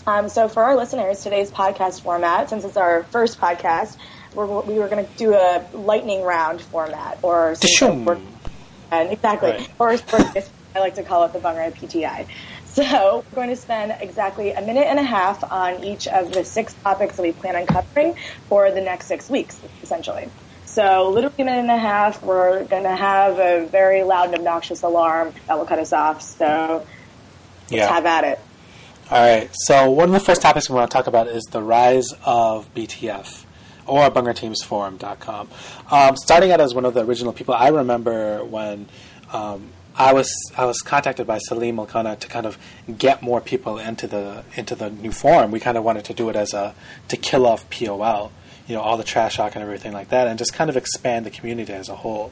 Um, 0.06 0.28
so 0.28 0.48
for 0.48 0.62
our 0.62 0.76
listeners, 0.76 1.22
today's 1.22 1.50
podcast 1.50 2.00
format, 2.02 2.48
since 2.48 2.64
it's 2.64 2.76
our 2.78 3.02
first 3.04 3.38
podcast, 3.38 3.96
we're, 4.34 4.46
we 4.46 4.78
were 4.78 4.88
going 4.88 5.04
to 5.04 5.10
do 5.16 5.34
a 5.34 5.66
lightning 5.74 6.22
round 6.22 6.60
format 6.62 7.18
or 7.22 7.54
some 7.56 8.06
Tshum. 8.06 8.26
and 8.90 9.10
exactly, 9.12 9.50
Right. 9.50 9.70
or 9.78 9.92
or 9.92 10.32
I 10.74 10.78
like 10.78 10.94
to 10.94 11.02
call 11.02 11.24
it 11.24 11.32
the 11.32 11.40
Bhangra 11.40 11.72
PTI. 11.72 12.26
So 12.66 13.24
we're 13.30 13.36
going 13.36 13.50
to 13.50 13.56
spend 13.56 13.96
exactly 14.00 14.52
a 14.52 14.60
minute 14.60 14.86
and 14.86 14.98
a 14.98 15.02
half 15.02 15.42
on 15.42 15.82
each 15.84 16.06
of 16.06 16.32
the 16.32 16.44
six 16.44 16.72
topics 16.84 17.16
that 17.16 17.22
we 17.22 17.32
plan 17.32 17.56
on 17.56 17.66
covering 17.66 18.14
for 18.48 18.70
the 18.70 18.80
next 18.80 19.06
six 19.06 19.28
weeks, 19.28 19.60
essentially. 19.82 20.28
So 20.70 21.10
literally 21.10 21.34
a 21.40 21.44
minute 21.44 21.60
and 21.60 21.70
a 21.70 21.78
half, 21.78 22.22
we're 22.22 22.64
going 22.64 22.84
to 22.84 22.94
have 22.94 23.38
a 23.40 23.66
very 23.66 24.04
loud 24.04 24.26
and 24.26 24.36
obnoxious 24.36 24.82
alarm 24.82 25.32
that 25.48 25.58
will 25.58 25.66
cut 25.66 25.80
us 25.80 25.92
off. 25.92 26.22
So 26.22 26.86
Yeah. 27.68 27.88
have 27.88 28.06
at 28.06 28.22
it. 28.24 28.38
All 29.10 29.18
right. 29.18 29.50
So 29.66 29.90
one 29.90 30.08
of 30.08 30.12
the 30.12 30.20
first 30.20 30.42
topics 30.42 30.70
we 30.70 30.76
want 30.76 30.88
to 30.88 30.94
talk 30.96 31.08
about 31.08 31.26
is 31.26 31.42
the 31.50 31.60
rise 31.60 32.12
of 32.24 32.72
BTF 32.74 33.44
or 33.86 34.08
BhangraTeamsForum.com. 34.10 35.48
Um, 35.90 36.16
starting 36.16 36.52
out 36.52 36.60
as 36.60 36.72
one 36.72 36.84
of 36.84 36.94
the 36.94 37.04
original 37.04 37.32
people, 37.32 37.54
I 37.54 37.68
remember 37.68 38.44
when 38.44 38.88
um, 39.32 39.70
I 39.96 40.12
was 40.12 40.32
I 40.56 40.64
was 40.66 40.80
contacted 40.82 41.26
by 41.26 41.38
Salim 41.38 41.76
Malkana 41.78 42.16
to 42.20 42.28
kind 42.28 42.46
of 42.46 42.56
get 42.96 43.22
more 43.22 43.40
people 43.40 43.78
into 43.78 44.06
the 44.06 44.44
into 44.54 44.76
the 44.76 44.90
new 44.90 45.10
forum. 45.10 45.50
We 45.50 45.58
kind 45.58 45.76
of 45.76 45.82
wanted 45.82 46.04
to 46.06 46.14
do 46.14 46.28
it 46.30 46.36
as 46.36 46.54
a 46.54 46.74
to 47.08 47.16
kill 47.16 47.44
off 47.46 47.68
POL, 47.70 48.30
you 48.70 48.76
know, 48.76 48.82
all 48.82 48.96
the 48.96 49.04
trash 49.04 49.36
talk 49.36 49.56
and 49.56 49.64
everything 49.64 49.92
like 49.92 50.10
that, 50.10 50.28
and 50.28 50.38
just 50.38 50.54
kind 50.54 50.70
of 50.70 50.76
expand 50.76 51.26
the 51.26 51.30
community 51.30 51.72
as 51.72 51.88
a 51.88 51.96
whole. 51.96 52.30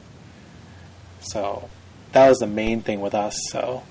So 1.19 1.67
that 2.13 2.29
was 2.29 2.37
the 2.37 2.47
main 2.47 2.81
thing 2.81 3.01
with 3.01 3.13
us. 3.13 3.35
So 3.51 3.83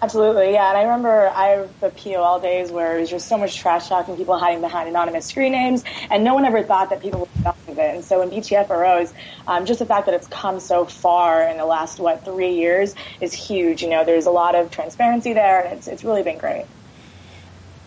Absolutely, 0.00 0.52
yeah. 0.52 0.70
And 0.70 0.78
I 0.78 0.82
remember 0.82 1.28
I 1.28 1.48
have 1.48 1.80
the 1.80 1.90
POL 1.90 2.40
days 2.40 2.70
where 2.70 2.96
it 2.96 3.00
was 3.00 3.10
just 3.10 3.28
so 3.28 3.36
much 3.36 3.58
trash 3.58 3.88
talk 3.88 4.08
and 4.08 4.16
people 4.16 4.38
hiding 4.38 4.62
behind 4.62 4.88
anonymous 4.88 5.26
screen 5.26 5.52
names, 5.52 5.84
and 6.10 6.24
no 6.24 6.34
one 6.34 6.46
ever 6.46 6.62
thought 6.62 6.90
that 6.90 7.02
people 7.02 7.20
would 7.20 7.44
know 7.44 7.54
of 7.68 7.78
it. 7.78 7.94
And 7.94 8.04
so 8.04 8.20
when 8.20 8.30
BTF 8.30 8.70
arose, 8.70 9.12
um, 9.46 9.66
just 9.66 9.78
the 9.78 9.86
fact 9.86 10.06
that 10.06 10.14
it's 10.14 10.26
come 10.26 10.60
so 10.60 10.86
far 10.86 11.42
in 11.42 11.58
the 11.58 11.66
last 11.66 11.98
what 11.98 12.24
three 12.24 12.54
years 12.54 12.94
is 13.20 13.34
huge. 13.34 13.82
You 13.82 13.90
know, 13.90 14.04
there's 14.04 14.26
a 14.26 14.30
lot 14.30 14.54
of 14.54 14.70
transparency 14.70 15.34
there, 15.34 15.62
and 15.62 15.76
it's 15.76 15.88
it's 15.88 16.04
really 16.04 16.22
been 16.22 16.38
great. 16.38 16.64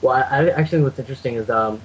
Well, 0.01 0.15
I, 0.15 0.22
I 0.22 0.50
actually 0.50 0.81
what's 0.81 1.00
interesting 1.00 1.36
is 1.36 1.50
um, 1.50 1.79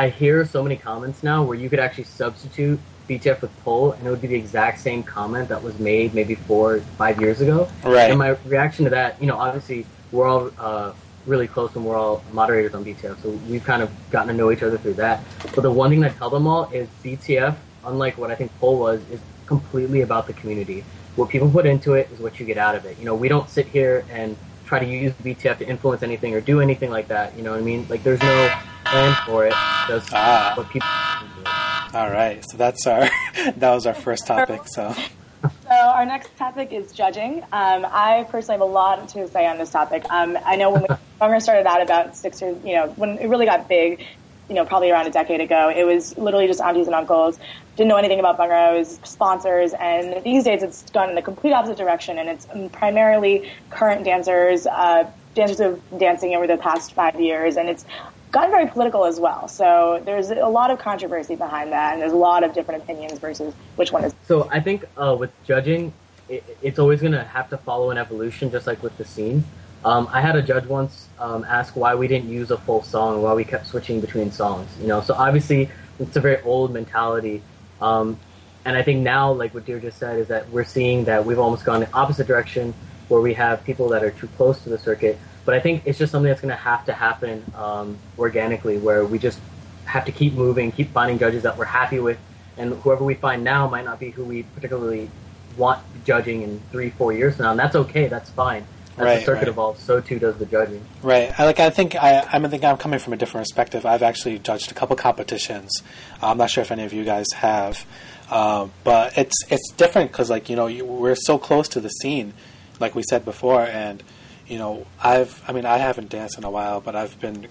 I 0.00 0.08
hear 0.08 0.46
so 0.46 0.62
many 0.62 0.76
comments 0.76 1.22
now 1.22 1.42
where 1.42 1.58
you 1.58 1.68
could 1.68 1.78
actually 1.78 2.04
substitute 2.04 2.80
BTF 3.06 3.42
with 3.42 3.64
pull, 3.64 3.92
and 3.92 4.06
it 4.06 4.08
would 4.08 4.22
be 4.22 4.28
the 4.28 4.34
exact 4.34 4.80
same 4.80 5.02
comment 5.02 5.50
that 5.50 5.62
was 5.62 5.78
made 5.78 6.14
maybe 6.14 6.36
four, 6.36 6.80
five 6.96 7.20
years 7.20 7.42
ago. 7.42 7.68
Right. 7.84 8.08
And 8.08 8.18
my 8.18 8.30
reaction 8.46 8.84
to 8.84 8.90
that, 8.92 9.20
you 9.20 9.26
know, 9.26 9.36
obviously 9.36 9.84
we're 10.10 10.26
all 10.26 10.50
uh, 10.58 10.94
really 11.26 11.46
close 11.46 11.76
and 11.76 11.84
we're 11.84 11.98
all 11.98 12.24
moderators 12.32 12.74
on 12.74 12.82
BTF, 12.82 13.22
so 13.22 13.28
we've 13.50 13.62
kind 13.62 13.82
of 13.82 13.90
gotten 14.10 14.28
to 14.28 14.34
know 14.34 14.50
each 14.50 14.62
other 14.62 14.78
through 14.78 14.94
that. 14.94 15.22
But 15.54 15.60
the 15.60 15.70
one 15.70 15.90
thing 15.90 16.02
I 16.02 16.08
tell 16.08 16.30
them 16.30 16.46
all 16.46 16.70
is 16.70 16.88
BTF, 17.04 17.54
unlike 17.84 18.16
what 18.16 18.30
I 18.30 18.36
think 18.36 18.58
Pole 18.58 18.78
was, 18.78 19.02
is 19.10 19.20
completely 19.44 20.00
about 20.00 20.26
the 20.26 20.32
community. 20.32 20.82
What 21.16 21.28
people 21.28 21.50
put 21.50 21.66
into 21.66 21.92
it 21.92 22.10
is 22.10 22.20
what 22.20 22.40
you 22.40 22.46
get 22.46 22.56
out 22.56 22.74
of 22.74 22.86
it. 22.86 22.98
You 22.98 23.04
know, 23.04 23.14
we 23.14 23.28
don't 23.28 23.50
sit 23.50 23.66
here 23.66 24.06
and 24.10 24.34
try 24.64 24.78
to 24.78 24.86
use 24.86 25.12
BTF 25.22 25.58
to 25.58 25.68
influence 25.68 26.02
anything 26.02 26.34
or 26.34 26.40
do 26.40 26.62
anything 26.62 26.88
like 26.88 27.08
that. 27.08 27.36
You 27.36 27.42
know 27.42 27.50
what 27.50 27.60
I 27.60 27.64
mean? 27.64 27.84
Like, 27.90 28.02
there's 28.02 28.22
no 28.22 28.50
plan 28.90 29.16
for 29.26 29.46
it. 29.46 29.54
Just 29.88 30.12
Ah. 30.12 30.52
what 30.56 30.68
people. 30.68 30.88
put 30.88 31.26
into 31.28 31.40
it. 31.50 31.94
All 31.94 32.10
right, 32.10 32.44
so 32.50 32.56
that's 32.56 32.86
our 32.86 33.08
that 33.56 33.74
was 33.74 33.86
our 33.86 33.94
first 33.94 34.26
topic. 34.26 34.62
So 34.66 34.94
So 35.42 35.74
our 35.74 36.04
next 36.04 36.36
topic 36.36 36.72
is 36.72 36.92
judging. 36.92 37.42
Um, 37.52 37.86
I 37.90 38.26
personally 38.30 38.54
have 38.54 38.68
a 38.68 38.72
lot 38.72 39.08
to 39.10 39.26
say 39.28 39.46
on 39.46 39.58
this 39.58 39.70
topic. 39.70 40.04
Um, 40.10 40.36
I 40.44 40.56
know 40.56 40.70
when 40.70 40.82
we, 40.82 40.88
Bummer 41.18 41.40
started 41.40 41.66
out 41.66 41.80
about 41.82 42.16
six 42.16 42.42
or 42.42 42.50
you 42.64 42.74
know 42.74 42.88
when 42.96 43.18
it 43.18 43.26
really 43.28 43.46
got 43.46 43.68
big, 43.68 44.04
you 44.48 44.54
know 44.54 44.64
probably 44.64 44.90
around 44.90 45.06
a 45.06 45.10
decade 45.10 45.40
ago. 45.40 45.72
It 45.74 45.84
was 45.84 46.16
literally 46.18 46.46
just 46.46 46.60
aunties 46.60 46.86
and 46.86 46.94
uncles. 46.94 47.38
Didn't 47.76 47.88
know 47.88 47.96
anything 47.96 48.18
about 48.20 48.36
Bungros, 48.38 49.04
sponsors, 49.06 49.72
and 49.72 50.22
these 50.24 50.44
days 50.44 50.62
it's 50.62 50.82
gone 50.90 51.08
in 51.08 51.14
the 51.14 51.22
complete 51.22 51.52
opposite 51.52 51.78
direction, 51.78 52.18
and 52.18 52.28
it's 52.28 52.46
um, 52.52 52.68
primarily 52.68 53.50
current 53.70 54.04
dancers, 54.04 54.66
uh, 54.66 55.10
dancers 55.34 55.58
who 55.58 55.64
have 55.64 55.98
dancing 55.98 56.34
over 56.34 56.46
the 56.46 56.58
past 56.58 56.92
five 56.92 57.18
years, 57.18 57.56
and 57.56 57.68
it's 57.70 57.86
gotten 58.30 58.50
very 58.50 58.66
political 58.66 59.04
as 59.04 59.18
well. 59.18 59.48
So 59.48 60.02
there's 60.04 60.30
a 60.30 60.48
lot 60.48 60.70
of 60.70 60.78
controversy 60.78 61.36
behind 61.36 61.72
that, 61.72 61.94
and 61.94 62.02
there's 62.02 62.12
a 62.12 62.16
lot 62.16 62.44
of 62.44 62.54
different 62.54 62.82
opinions 62.82 63.18
versus 63.18 63.54
which 63.76 63.92
one 63.92 64.04
is 64.04 64.14
So 64.26 64.48
I 64.50 64.60
think 64.60 64.84
uh, 64.96 65.16
with 65.18 65.30
judging, 65.44 65.92
it, 66.28 66.44
it's 66.62 66.78
always 66.78 67.00
going 67.00 67.12
to 67.12 67.24
have 67.24 67.50
to 67.50 67.58
follow 67.58 67.90
an 67.90 67.98
evolution, 67.98 68.50
just 68.50 68.66
like 68.66 68.82
with 68.82 68.96
the 68.98 69.04
scene. 69.04 69.44
Um, 69.84 70.08
I 70.12 70.20
had 70.20 70.36
a 70.36 70.42
judge 70.42 70.66
once 70.66 71.08
um, 71.18 71.44
ask 71.44 71.74
why 71.74 71.94
we 71.94 72.06
didn't 72.06 72.28
use 72.28 72.50
a 72.50 72.58
full 72.58 72.82
song, 72.82 73.22
why 73.22 73.32
we 73.34 73.44
kept 73.44 73.66
switching 73.66 74.00
between 74.00 74.30
songs. 74.30 74.68
You 74.80 74.86
know, 74.86 75.00
so 75.00 75.14
obviously 75.14 75.70
it's 75.98 76.16
a 76.16 76.20
very 76.20 76.40
old 76.42 76.72
mentality. 76.72 77.42
Um, 77.80 78.18
and 78.64 78.76
I 78.76 78.82
think 78.82 79.00
now, 79.00 79.32
like 79.32 79.54
what 79.54 79.64
Dear 79.64 79.80
just 79.80 79.98
said, 79.98 80.18
is 80.18 80.28
that 80.28 80.50
we're 80.50 80.64
seeing 80.64 81.04
that 81.04 81.24
we've 81.24 81.38
almost 81.38 81.64
gone 81.64 81.80
the 81.80 81.92
opposite 81.94 82.26
direction, 82.26 82.74
where 83.08 83.22
we 83.22 83.34
have 83.34 83.64
people 83.64 83.88
that 83.88 84.04
are 84.04 84.10
too 84.10 84.28
close 84.36 84.62
to 84.62 84.68
the 84.68 84.78
circuit. 84.78 85.18
But 85.44 85.54
I 85.54 85.60
think 85.60 85.82
it's 85.86 85.98
just 85.98 86.12
something 86.12 86.28
that's 86.28 86.40
going 86.40 86.54
to 86.54 86.62
have 86.62 86.84
to 86.86 86.92
happen 86.92 87.44
um, 87.56 87.98
organically, 88.18 88.78
where 88.78 89.04
we 89.04 89.18
just 89.18 89.38
have 89.84 90.04
to 90.04 90.12
keep 90.12 90.34
moving, 90.34 90.72
keep 90.72 90.92
finding 90.92 91.18
judges 91.18 91.42
that 91.42 91.56
we're 91.56 91.64
happy 91.64 91.98
with, 91.98 92.18
and 92.56 92.74
whoever 92.74 93.04
we 93.04 93.14
find 93.14 93.42
now 93.42 93.68
might 93.68 93.84
not 93.84 93.98
be 93.98 94.10
who 94.10 94.24
we 94.24 94.42
particularly 94.42 95.10
want 95.56 95.82
judging 96.04 96.42
in 96.42 96.60
three, 96.70 96.90
four 96.90 97.12
years 97.12 97.36
from 97.36 97.44
now, 97.44 97.50
and 97.52 97.60
that's 97.60 97.76
okay. 97.76 98.06
That's 98.08 98.30
fine. 98.30 98.64
As 98.96 99.04
Right, 99.04 99.18
the 99.20 99.24
circuit 99.24 99.42
right. 99.42 99.48
evolves, 99.48 99.82
so 99.82 100.00
too 100.00 100.18
does 100.18 100.36
the 100.36 100.46
judging. 100.46 100.84
Right. 101.02 101.32
I, 101.38 101.44
like 101.44 101.60
I 101.60 101.70
think 101.70 101.94
I, 101.94 102.26
I 102.30 102.48
think 102.48 102.64
I'm 102.64 102.76
coming 102.76 102.98
from 102.98 103.12
a 103.12 103.16
different 103.16 103.46
perspective. 103.46 103.86
I've 103.86 104.02
actually 104.02 104.38
judged 104.40 104.70
a 104.72 104.74
couple 104.74 104.96
competitions. 104.96 105.82
I'm 106.20 106.36
not 106.36 106.50
sure 106.50 106.62
if 106.62 106.70
any 106.70 106.84
of 106.84 106.92
you 106.92 107.04
guys 107.04 107.26
have, 107.36 107.86
um, 108.30 108.72
but 108.84 109.16
it's 109.16 109.36
it's 109.48 109.72
different 109.72 110.10
because 110.12 110.28
like 110.28 110.50
you 110.50 110.56
know 110.56 110.66
you, 110.66 110.84
we're 110.84 111.14
so 111.14 111.38
close 111.38 111.68
to 111.68 111.80
the 111.80 111.88
scene, 111.88 112.34
like 112.78 112.94
we 112.94 113.02
said 113.08 113.24
before, 113.24 113.62
and 113.62 114.02
you 114.50 114.58
know 114.58 114.86
I've 115.02 115.42
I 115.48 115.52
mean 115.52 115.64
I 115.64 115.78
haven't 115.78 116.10
danced 116.10 116.36
in 116.36 116.44
a 116.44 116.50
while, 116.50 116.80
but 116.80 116.94
I've 116.94 117.18
been 117.20 117.48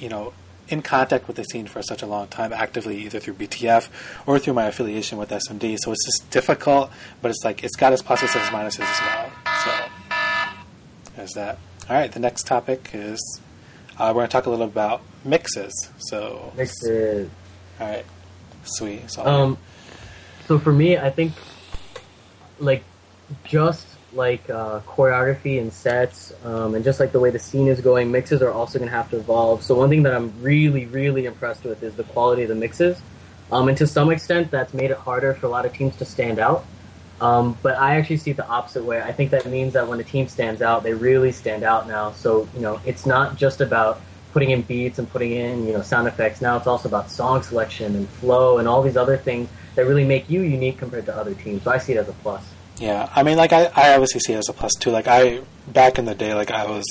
you 0.00 0.08
know 0.08 0.32
in 0.68 0.80
contact 0.80 1.26
with 1.26 1.36
the 1.36 1.44
scene 1.44 1.66
for 1.66 1.82
such 1.82 2.02
a 2.02 2.06
long 2.06 2.26
time, 2.28 2.52
actively 2.52 2.96
either 3.04 3.20
through 3.20 3.34
BTF 3.34 3.88
or 4.26 4.38
through 4.38 4.54
my 4.54 4.66
affiliation 4.66 5.18
with 5.18 5.28
SMD. 5.28 5.78
So 5.78 5.92
it's 5.92 6.04
just 6.06 6.30
difficult, 6.30 6.90
but 7.20 7.30
it's 7.30 7.44
like 7.44 7.62
it's 7.62 7.76
got 7.76 7.92
its 7.92 8.02
pluses 8.02 8.34
and 8.34 8.42
its 8.42 8.50
minuses 8.50 8.86
as 8.90 9.00
well. 9.00 9.32
So 9.64 11.12
there's 11.16 11.32
that. 11.32 11.58
All 11.90 11.96
right, 11.96 12.10
the 12.10 12.20
next 12.20 12.46
topic 12.46 12.90
is 12.94 13.40
uh, 13.98 14.08
we're 14.08 14.20
going 14.20 14.28
to 14.28 14.32
talk 14.32 14.46
a 14.46 14.50
little 14.50 14.64
about 14.64 15.02
mixes. 15.24 15.90
So, 15.98 16.52
mixes. 16.56 17.28
all 17.78 17.88
right, 17.88 18.06
sweet. 18.64 19.10
So, 19.10 19.26
Um, 19.26 19.58
so 20.46 20.58
for 20.58 20.72
me, 20.72 20.96
I 20.96 21.10
think 21.10 21.32
like 22.58 22.84
just 23.44 23.86
like 24.14 24.48
uh, 24.50 24.80
choreography 24.80 25.60
and 25.60 25.72
sets, 25.72 26.32
um, 26.44 26.74
and 26.74 26.84
just 26.84 27.00
like 27.00 27.12
the 27.12 27.20
way 27.20 27.30
the 27.30 27.38
scene 27.38 27.68
is 27.68 27.80
going, 27.80 28.10
mixes 28.10 28.42
are 28.42 28.52
also 28.52 28.78
going 28.78 28.90
to 28.90 28.96
have 28.96 29.10
to 29.10 29.16
evolve. 29.16 29.62
So 29.62 29.74
one 29.74 29.88
thing 29.88 30.02
that 30.04 30.14
I'm 30.14 30.32
really, 30.42 30.86
really 30.86 31.26
impressed 31.26 31.64
with 31.64 31.82
is 31.82 31.94
the 31.94 32.04
quality 32.04 32.42
of 32.42 32.48
the 32.48 32.54
mixes, 32.54 33.00
um, 33.50 33.68
and 33.68 33.76
to 33.78 33.86
some 33.86 34.10
extent, 34.10 34.50
that's 34.50 34.74
made 34.74 34.90
it 34.90 34.96
harder 34.96 35.34
for 35.34 35.46
a 35.46 35.48
lot 35.48 35.66
of 35.66 35.72
teams 35.72 35.96
to 35.96 36.04
stand 36.04 36.38
out. 36.38 36.64
Um, 37.20 37.56
but 37.62 37.78
I 37.78 37.96
actually 37.96 38.16
see 38.16 38.32
it 38.32 38.36
the 38.36 38.48
opposite 38.48 38.84
way. 38.84 39.00
I 39.00 39.12
think 39.12 39.30
that 39.30 39.46
means 39.46 39.74
that 39.74 39.86
when 39.86 40.00
a 40.00 40.04
team 40.04 40.26
stands 40.26 40.60
out, 40.60 40.82
they 40.82 40.92
really 40.92 41.30
stand 41.30 41.62
out 41.62 41.86
now. 41.86 42.12
So 42.12 42.48
you 42.54 42.60
know, 42.60 42.80
it's 42.84 43.06
not 43.06 43.36
just 43.36 43.60
about 43.60 44.00
putting 44.32 44.50
in 44.50 44.62
beats 44.62 44.98
and 44.98 45.08
putting 45.08 45.32
in 45.32 45.66
you 45.66 45.72
know 45.72 45.82
sound 45.82 46.08
effects. 46.08 46.40
Now 46.40 46.56
it's 46.56 46.66
also 46.66 46.88
about 46.88 47.10
song 47.10 47.42
selection 47.42 47.94
and 47.94 48.08
flow 48.08 48.58
and 48.58 48.66
all 48.66 48.82
these 48.82 48.96
other 48.96 49.16
things 49.16 49.48
that 49.76 49.86
really 49.86 50.04
make 50.04 50.28
you 50.28 50.42
unique 50.42 50.78
compared 50.78 51.06
to 51.06 51.16
other 51.16 51.34
teams. 51.34 51.62
So 51.62 51.70
I 51.70 51.78
see 51.78 51.92
it 51.92 51.98
as 51.98 52.08
a 52.08 52.12
plus. 52.12 52.44
Yeah, 52.82 53.08
I 53.14 53.22
mean, 53.22 53.36
like 53.36 53.52
I, 53.52 53.66
I 53.76 53.94
obviously 53.94 54.18
see 54.18 54.32
it 54.32 54.38
as 54.38 54.48
a 54.48 54.52
plus 54.52 54.74
too. 54.74 54.90
Like 54.90 55.06
I 55.06 55.42
back 55.68 56.00
in 56.00 56.04
the 56.04 56.16
day, 56.16 56.34
like 56.34 56.50
I 56.50 56.66
was, 56.66 56.84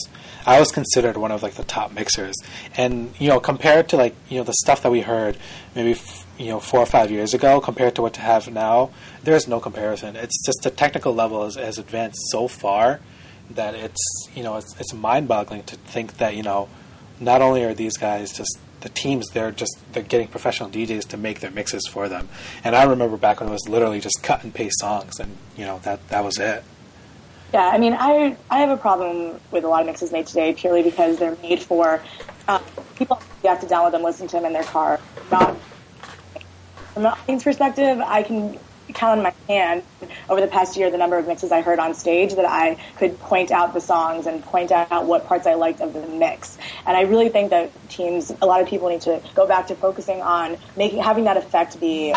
I 0.45 0.57
was 0.57 0.71
considered 0.71 1.17
one 1.17 1.33
of 1.33 1.43
like 1.43 1.55
the 1.55 1.65
top 1.65 1.91
mixers, 1.91 2.38
and 2.77 3.13
you 3.19 3.27
know, 3.27 3.41
compared 3.41 3.89
to 3.89 3.98
like 3.98 4.15
you 4.29 4.38
know 4.38 4.45
the 4.45 4.53
stuff 4.53 4.83
that 4.83 4.91
we 4.91 5.01
heard 5.01 5.36
maybe 5.75 5.91
f- 5.91 6.25
you 6.38 6.48
know 6.48 6.62
four 6.62 6.79
or 6.79 6.86
five 6.86 7.12
years 7.12 7.33
ago, 7.33 7.60
compared 7.60 7.95
to 7.95 8.01
what 8.01 8.13
to 8.13 8.21
have 8.21 8.50
now, 8.50 8.91
there 9.25 9.36
is 9.36 9.50
no 9.50 9.60
comparison. 9.60 10.15
It's 10.15 10.45
just 10.45 10.60
the 10.63 10.71
technical 10.71 11.13
level 11.13 11.43
has, 11.43 11.55
has 11.55 11.77
advanced 11.77 12.21
so 12.31 12.48
far 12.48 13.01
that 13.50 13.75
it's 13.75 14.29
you 14.33 14.43
know 14.43 14.55
it's, 14.55 14.74
it's 14.79 14.93
mind-boggling 14.93 15.63
to 15.63 15.75
think 15.75 16.19
that 16.19 16.38
you 16.38 16.43
know 16.43 16.69
not 17.19 17.41
only 17.41 17.65
are 17.65 17.74
these 17.74 17.98
guys 17.98 18.31
just 18.31 18.57
the 18.81 18.89
teams 18.89 19.29
they're 19.29 19.51
just 19.51 19.77
they're 19.93 20.03
getting 20.03 20.27
professional 20.27 20.69
DJs 20.69 21.07
to 21.09 21.17
make 21.17 21.39
their 21.39 21.51
mixes 21.51 21.88
for 21.88 22.09
them. 22.09 22.29
And 22.63 22.75
I 22.75 22.83
remember 22.83 23.17
back 23.17 23.39
when 23.39 23.50
it 23.50 23.53
was 23.53 23.67
literally 23.69 24.00
just 24.00 24.21
cut 24.21 24.43
and 24.43 24.53
paste 24.53 24.79
songs 24.79 25.19
and 25.19 25.38
you 25.55 25.65
know 25.65 25.79
that 25.83 26.07
that 26.09 26.23
was 26.23 26.38
it. 26.38 26.63
Yeah, 27.53 27.67
I 27.67 27.77
mean, 27.77 27.93
I 27.93 28.38
I 28.50 28.59
have 28.59 28.69
a 28.69 28.77
problem 28.77 29.39
with 29.51 29.63
a 29.63 29.67
lot 29.67 29.81
of 29.81 29.88
mixes 29.88 30.11
made 30.11 30.27
today 30.27 30.53
purely 30.53 30.83
because 30.83 31.17
they're 31.19 31.38
made 31.41 31.61
for 31.61 32.01
uh, 32.47 32.59
people. 32.95 33.21
You 33.43 33.50
have 33.50 33.61
to 33.61 33.67
download 33.67 33.91
them, 33.91 34.03
listen 34.03 34.27
to 34.27 34.35
them 34.38 34.45
in 34.45 34.53
their 34.53 34.63
car. 34.63 35.00
Not 35.31 35.57
from 36.93 37.05
an 37.05 37.13
audience 37.13 37.43
perspective, 37.43 38.00
I 38.00 38.23
can 38.23 38.59
count 38.93 39.19
on 39.19 39.23
my 39.23 39.33
hand 39.47 39.83
over 40.31 40.39
the 40.39 40.47
past 40.47 40.77
year 40.77 40.89
the 40.89 40.97
number 40.97 41.17
of 41.17 41.27
mixes 41.27 41.51
I 41.51 41.61
heard 41.61 41.77
on 41.77 41.93
stage 41.93 42.35
that 42.35 42.45
I 42.45 42.77
could 42.97 43.19
point 43.19 43.51
out 43.51 43.73
the 43.73 43.81
songs 43.81 44.25
and 44.25 44.41
point 44.41 44.71
out 44.71 45.05
what 45.05 45.27
parts 45.27 45.45
I 45.45 45.55
liked 45.55 45.81
of 45.81 45.93
the 45.93 46.07
mix. 46.07 46.57
And 46.88 46.95
I 46.95 47.01
really 47.01 47.27
think 47.27 47.50
that 47.50 47.69
teams, 47.89 48.31
a 48.41 48.45
lot 48.45 48.61
of 48.61 48.67
people 48.67 48.88
need 48.88 49.01
to 49.01 49.21
go 49.35 49.45
back 49.45 49.67
to 49.67 49.75
focusing 49.75 50.21
on 50.21 50.57
making 50.77 51.03
having 51.03 51.25
that 51.25 51.35
effect 51.35 51.79
be 51.81 52.13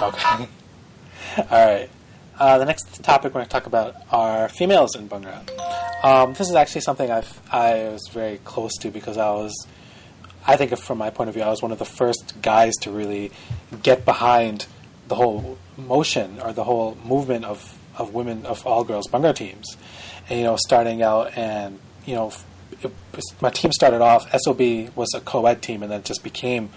Okay. 0.00 0.48
All 1.50 1.66
right. 1.66 1.90
Uh, 2.38 2.58
the 2.58 2.64
next 2.64 3.02
topic 3.02 3.34
we're 3.34 3.40
going 3.40 3.46
to 3.46 3.50
talk 3.50 3.66
about 3.66 3.96
are 4.12 4.48
females 4.48 4.94
in 4.94 5.08
Bhangra. 5.08 5.42
Um, 6.04 6.34
this 6.34 6.48
is 6.48 6.54
actually 6.54 6.82
something 6.82 7.10
I've 7.10 7.40
I 7.50 7.88
was 7.88 8.08
very 8.12 8.38
close 8.44 8.76
to 8.78 8.90
because 8.90 9.16
I 9.16 9.30
was, 9.30 9.66
I 10.46 10.56
think 10.56 10.76
from 10.78 10.98
my 10.98 11.10
point 11.10 11.28
of 11.28 11.34
view, 11.34 11.42
I 11.42 11.48
was 11.48 11.62
one 11.62 11.72
of 11.72 11.78
the 11.78 11.86
first 11.86 12.34
guys 12.40 12.74
to 12.82 12.92
really 12.92 13.32
get 13.82 14.04
behind 14.04 14.66
the 15.08 15.14
whole 15.14 15.58
motion 15.76 16.40
or 16.40 16.52
the 16.52 16.64
whole 16.64 16.96
movement 17.04 17.44
of, 17.44 17.78
of 17.96 18.14
women 18.14 18.46
of 18.46 18.66
all 18.66 18.84
girls 18.84 19.06
Bhangra 19.08 19.34
teams, 19.34 19.76
and 20.28 20.38
you 20.38 20.44
know 20.44 20.56
starting 20.56 21.02
out 21.02 21.36
and 21.36 21.78
you 22.04 22.14
know 22.14 22.32
it, 22.82 22.92
my 23.40 23.50
team 23.50 23.72
started 23.72 24.00
off 24.00 24.30
SOB 24.40 24.60
was 24.94 25.12
a 25.14 25.20
co-ed 25.20 25.62
team 25.62 25.82
and 25.82 25.90
then 25.90 26.02
just 26.02 26.22
became 26.22 26.70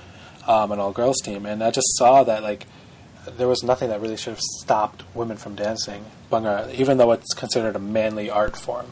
um, 0.47 0.71
an 0.71 0.79
all 0.79 0.91
girls 0.91 1.19
team, 1.21 1.45
and 1.45 1.63
I 1.63 1.71
just 1.71 1.97
saw 1.97 2.23
that 2.23 2.43
like 2.43 2.65
there 3.37 3.47
was 3.47 3.63
nothing 3.63 3.89
that 3.89 4.01
really 4.01 4.17
should 4.17 4.31
have 4.31 4.39
stopped 4.39 5.03
women 5.13 5.37
from 5.37 5.55
dancing 5.55 6.05
Bhangra, 6.31 6.73
even 6.73 6.97
though 6.97 7.11
it's 7.11 7.33
considered 7.33 7.75
a 7.75 7.79
manly 7.79 8.29
art 8.29 8.55
form. 8.55 8.87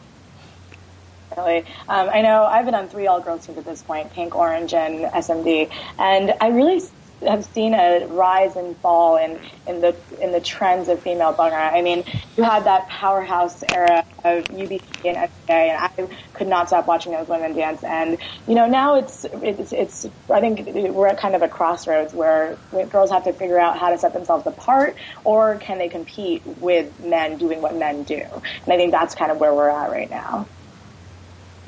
Really. 1.36 1.58
Um, 1.88 2.08
I 2.10 2.22
know 2.22 2.44
I've 2.44 2.64
been 2.64 2.74
on 2.74 2.88
three 2.88 3.06
all 3.06 3.20
girls 3.20 3.46
teams 3.46 3.58
at 3.58 3.64
this 3.64 3.82
point, 3.82 4.12
Pink, 4.12 4.34
Orange, 4.34 4.74
and 4.74 5.04
SMD, 5.12 5.70
and 5.98 6.34
I 6.40 6.48
really 6.48 6.82
have 7.26 7.44
seen 7.44 7.74
a 7.74 8.06
rise 8.06 8.56
and 8.56 8.76
fall 8.78 9.16
in, 9.16 9.38
in 9.66 9.80
the 9.80 9.96
in 10.20 10.32
the 10.32 10.40
trends 10.40 10.88
of 10.88 11.00
female 11.00 11.34
bhangra. 11.34 11.72
I 11.72 11.82
mean, 11.82 12.04
you 12.36 12.44
had 12.44 12.64
that 12.64 12.88
powerhouse 12.88 13.62
era 13.72 14.04
of 14.24 14.44
UBC 14.44 14.82
and 15.04 15.30
SK, 15.30 15.50
and 15.50 15.78
I 15.78 16.16
could 16.34 16.46
not 16.46 16.68
stop 16.68 16.86
watching 16.86 17.12
those 17.12 17.28
women 17.28 17.54
dance. 17.54 17.82
And 17.82 18.18
you 18.46 18.54
know, 18.54 18.66
now 18.66 18.96
it's 18.96 19.24
it's 19.42 19.72
it's. 19.72 20.06
I 20.30 20.40
think 20.40 20.66
we're 20.66 21.08
at 21.08 21.18
kind 21.18 21.34
of 21.34 21.42
a 21.42 21.48
crossroads 21.48 22.14
where 22.14 22.56
girls 22.90 23.10
have 23.10 23.24
to 23.24 23.32
figure 23.32 23.58
out 23.58 23.78
how 23.78 23.90
to 23.90 23.98
set 23.98 24.12
themselves 24.12 24.46
apart, 24.46 24.96
or 25.24 25.56
can 25.56 25.78
they 25.78 25.88
compete 25.88 26.46
with 26.46 27.00
men 27.00 27.38
doing 27.38 27.60
what 27.62 27.74
men 27.74 28.04
do? 28.04 28.22
And 28.22 28.72
I 28.72 28.76
think 28.76 28.92
that's 28.92 29.14
kind 29.14 29.30
of 29.30 29.38
where 29.38 29.54
we're 29.54 29.70
at 29.70 29.90
right 29.90 30.10
now. 30.10 30.46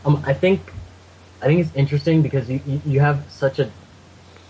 Um, 0.05 0.23
I 0.27 0.33
think, 0.33 0.73
I 1.43 1.47
think 1.47 1.61
it's 1.61 1.75
interesting 1.75 2.23
because 2.23 2.49
you, 2.49 2.61
you 2.87 3.01
have 3.01 3.25
such 3.31 3.59
a, 3.59 3.71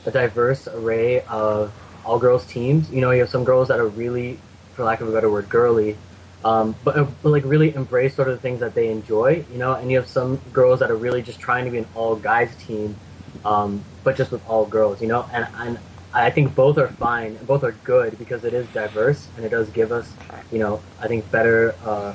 a 0.07 0.11
diverse 0.11 0.67
array 0.69 1.23
of 1.23 1.73
all 2.05 2.19
girls 2.19 2.47
teams. 2.47 2.91
You 2.91 3.01
know, 3.01 3.11
you 3.11 3.21
have 3.21 3.31
some 3.31 3.45
girls 3.45 3.69
that 3.69 3.79
are 3.79 3.87
really, 3.89 4.39
for 4.75 4.85
lack 4.85 5.01
of 5.01 5.09
a 5.09 5.13
better 5.13 5.31
word, 5.31 5.49
girly, 5.49 5.97
um, 6.45 6.75
but, 6.85 6.97
uh, 6.97 7.07
but 7.23 7.31
like 7.31 7.45
really 7.45 7.75
embrace 7.75 8.15
sort 8.15 8.29
of 8.29 8.35
the 8.35 8.41
things 8.41 8.61
that 8.61 8.75
they 8.75 8.89
enjoy, 8.89 9.45
you 9.53 9.59
know. 9.59 9.75
And 9.75 9.91
you 9.91 9.99
have 9.99 10.09
some 10.09 10.37
girls 10.53 10.81
that 10.81 10.91
are 10.91 10.97
really 10.97 11.23
just 11.23 11.39
trying 11.39 11.65
to 11.67 11.71
be 11.71 11.79
an 11.79 11.87
all 11.95 12.17
guys 12.17 12.55
team, 12.57 12.97
um, 13.45 13.83
but 14.05 14.17
just 14.17 14.31
with 14.31 14.47
all 14.49 14.65
girls, 14.65 15.03
you 15.03 15.09
know. 15.09 15.29
And 15.33 15.47
and 15.57 15.79
I 16.15 16.31
think 16.31 16.55
both 16.55 16.79
are 16.79 16.89
fine, 16.89 17.37
both 17.47 17.63
are 17.63 17.73
good 17.85 18.19
because 18.19 18.45
it 18.45 18.55
is 18.55 18.67
diverse 18.69 19.29
and 19.37 19.45
it 19.45 19.51
does 19.51 19.69
give 19.71 19.93
us, 19.93 20.11
you 20.51 20.59
know, 20.59 20.81
I 21.01 21.09
think 21.09 21.31
better 21.31 21.75
uh, 21.85 22.15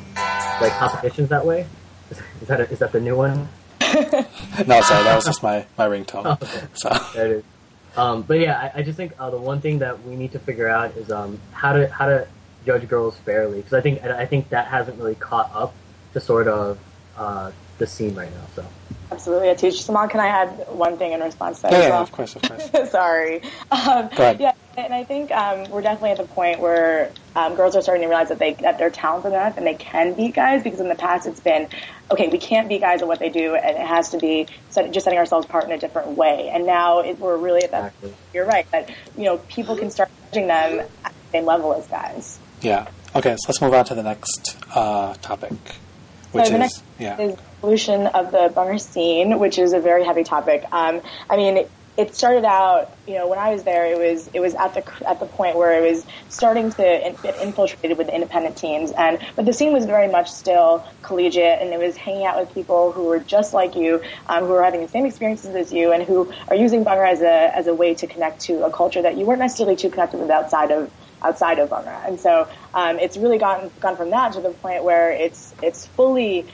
like 0.60 0.72
competitions 0.74 1.30
that 1.30 1.46
way. 1.46 1.68
Is 2.42 2.48
that 2.48 2.62
a, 2.62 2.70
is 2.70 2.80
that 2.80 2.92
the 2.92 3.00
new 3.00 3.16
one? 3.16 3.48
No, 4.68 4.80
sorry, 4.82 5.04
that 5.04 5.16
was 5.16 5.26
just 5.26 5.44
my 5.44 5.66
my 5.78 5.88
ringtone. 5.88 6.26
Okay. 6.42 6.68
So 6.74 6.90
There 7.14 7.26
it 7.26 7.32
is. 7.38 7.44
Um, 7.98 8.24
but 8.24 8.40
yeah, 8.40 8.72
I, 8.76 8.80
I 8.80 8.84
just 8.84 8.98
think 8.98 9.14
uh, 9.20 9.30
the 9.30 9.38
one 9.38 9.62
thing 9.62 9.80
that 9.80 10.04
we 10.04 10.16
need 10.16 10.32
to 10.34 10.40
figure 10.40 10.68
out 10.68 10.96
is 10.98 11.12
um, 11.12 11.40
how 11.52 11.74
to 11.74 11.88
how 11.88 12.08
to 12.08 12.28
judge 12.66 12.88
girls 12.88 13.16
fairly 13.18 13.58
because 13.58 13.74
I 13.74 13.82
think 13.82 14.04
I 14.04 14.26
think 14.26 14.50
that 14.50 14.68
hasn't 14.68 14.98
really 14.98 15.16
caught 15.16 15.50
up 15.54 15.74
to 16.14 16.20
sort 16.20 16.48
of 16.48 16.80
uh, 17.18 17.52
the 17.78 17.88
scene 17.88 18.16
right 18.16 18.32
now. 18.32 18.46
So 18.56 18.66
Absolutely, 19.16 19.48
Atish. 19.48 19.82
Simon, 19.82 20.10
can 20.10 20.20
I 20.20 20.28
add 20.28 20.68
one 20.68 20.98
thing 20.98 21.14
in 21.14 21.22
response 21.22 21.58
to 21.58 21.64
that 21.64 21.72
yeah, 21.72 21.90
well? 21.90 22.02
of 22.02 22.12
course, 22.12 22.36
of 22.36 22.42
course. 22.42 22.70
Sorry. 22.92 23.42
Um, 23.72 24.10
Go 24.10 24.24
ahead. 24.24 24.42
Yeah, 24.42 24.54
and 24.78 24.94
I 24.94 25.06
think 25.06 25.32
um, 25.32 25.70
we're 25.70 25.82
definitely 25.82 26.12
at 26.12 26.18
the 26.18 26.26
point 26.26 26.60
where 26.60 27.14
um, 27.34 27.56
girls 27.56 27.78
are 27.78 27.82
starting 27.82 28.02
to 28.02 28.10
realize 28.10 28.28
that 28.28 28.40
they 28.40 28.56
that 28.56 28.78
they're 28.78 28.90
talented 28.90 29.32
enough 29.32 29.56
and 29.56 29.66
they 29.66 29.76
can 29.76 30.16
beat 30.16 30.36
guys 30.36 30.64
because 30.64 30.82
in 30.82 30.90
the 30.90 30.96
past 30.96 31.28
it's 31.28 31.40
been 31.40 31.70
okay, 32.12 32.28
we 32.28 32.38
can't 32.38 32.68
beat 32.68 32.82
guys 32.82 33.02
at 33.02 33.08
what 33.08 33.20
they 33.20 33.30
do, 33.30 33.56
and 33.56 33.78
it 33.78 33.88
has 33.88 34.10
to 34.10 34.18
be 34.18 34.48
set, 34.70 34.92
just 34.92 35.06
setting 35.06 35.18
ourselves 35.18 35.46
apart 35.46 35.64
in 35.64 35.72
a 35.72 35.78
different 35.78 36.10
way. 36.10 36.50
And 36.54 36.66
now 36.66 37.00
it, 37.00 37.18
we're 37.18 37.38
really 37.38 37.64
at 37.64 37.72
that. 37.72 37.86
Exactly. 37.86 38.14
You're 38.34 38.46
right 38.48 38.70
that 38.72 38.90
you 39.18 39.24
know 39.24 39.38
people 39.38 39.78
can 39.78 39.92
start 39.92 40.10
judging 40.28 40.48
them 40.48 40.82
at 41.06 41.14
the 41.14 41.32
same 41.32 41.46
level 41.46 41.74
as 41.74 41.88
guys. 41.88 42.38
Yeah. 42.62 42.90
Okay, 43.16 43.38
so 43.38 43.46
let's 43.48 43.62
move 43.62 43.74
on 43.74 43.86
to 43.86 43.96
the 43.96 44.04
next 44.04 44.58
uh, 44.76 45.14
topic, 45.22 45.54
which 46.34 46.48
So 46.48 46.54
is 46.54 46.60
next 46.60 46.84
yeah. 47.00 47.18
is 47.18 47.40
evolution 47.66 48.06
of 48.06 48.32
the 48.32 48.54
Bhangra 48.56 48.80
scene, 48.80 49.40
which 49.40 49.58
is 49.58 49.74
a 49.74 49.80
very 49.80 50.06
heavy 50.06 50.24
topic. 50.24 50.64
Um, 50.72 51.02
I 51.28 51.36
mean, 51.36 51.66
it, 51.98 52.14
started 52.14 52.46
out, 52.46 52.94
you 53.08 53.16
know, 53.16 53.28
when 53.28 53.40
I 53.40 53.52
was 53.52 53.64
there, 53.64 53.86
it 53.86 53.98
was 53.98 54.30
it 54.34 54.40
was 54.40 54.54
at 54.54 54.76
the 54.76 55.10
at 55.10 55.20
the 55.20 55.26
point 55.26 55.56
where 55.56 55.84
it 55.84 55.90
was 55.90 56.06
starting 56.30 56.70
to 56.72 57.16
get 57.24 57.42
infiltrated 57.42 57.98
with 57.98 58.10
independent 58.10 58.56
teams, 58.56 58.92
and 58.92 59.18
but 59.36 59.46
the 59.46 59.54
scene 59.54 59.74
was 59.74 59.86
very 59.86 60.08
much 60.08 60.30
still 60.30 60.86
collegiate, 61.02 61.60
and 61.62 61.74
it 61.74 61.80
was 61.80 61.96
hanging 61.96 62.26
out 62.26 62.38
with 62.40 62.54
people 62.54 62.92
who 62.92 63.06
were 63.06 63.20
just 63.20 63.54
like 63.54 63.76
you, 63.76 64.02
um, 64.28 64.44
who 64.44 64.52
were 64.52 64.64
having 64.64 64.82
the 64.82 64.90
same 64.90 65.06
experiences 65.06 65.56
as 65.56 65.74
you, 65.74 65.92
and 65.92 66.04
who 66.04 66.32
are 66.50 66.56
using 66.56 66.86
Bhangra 66.86 67.12
as 67.12 67.22
a 67.22 67.58
as 67.58 67.66
a 67.68 67.74
way 67.74 67.96
to 67.96 68.06
connect 68.06 68.42
to 68.42 68.66
a 68.66 68.72
culture 68.72 69.02
that 69.02 69.18
you 69.18 69.26
weren't 69.26 69.40
necessarily 69.40 69.76
too 69.76 69.90
connected 69.90 70.20
with 70.20 70.30
outside 70.30 70.72
of 70.72 70.92
outside 71.24 71.60
of 71.60 71.70
Bhangra. 71.70 72.06
And 72.08 72.20
so 72.20 72.48
um, 72.74 73.00
it's 73.00 73.18
really 73.18 73.38
gone 73.38 73.72
gone 73.80 73.96
from 73.96 74.12
that 74.12 74.34
to 74.34 74.42
the 74.42 74.52
point 74.52 74.84
where 74.84 75.12
it's 75.12 75.56
it's 75.62 75.88
fully 75.88 76.46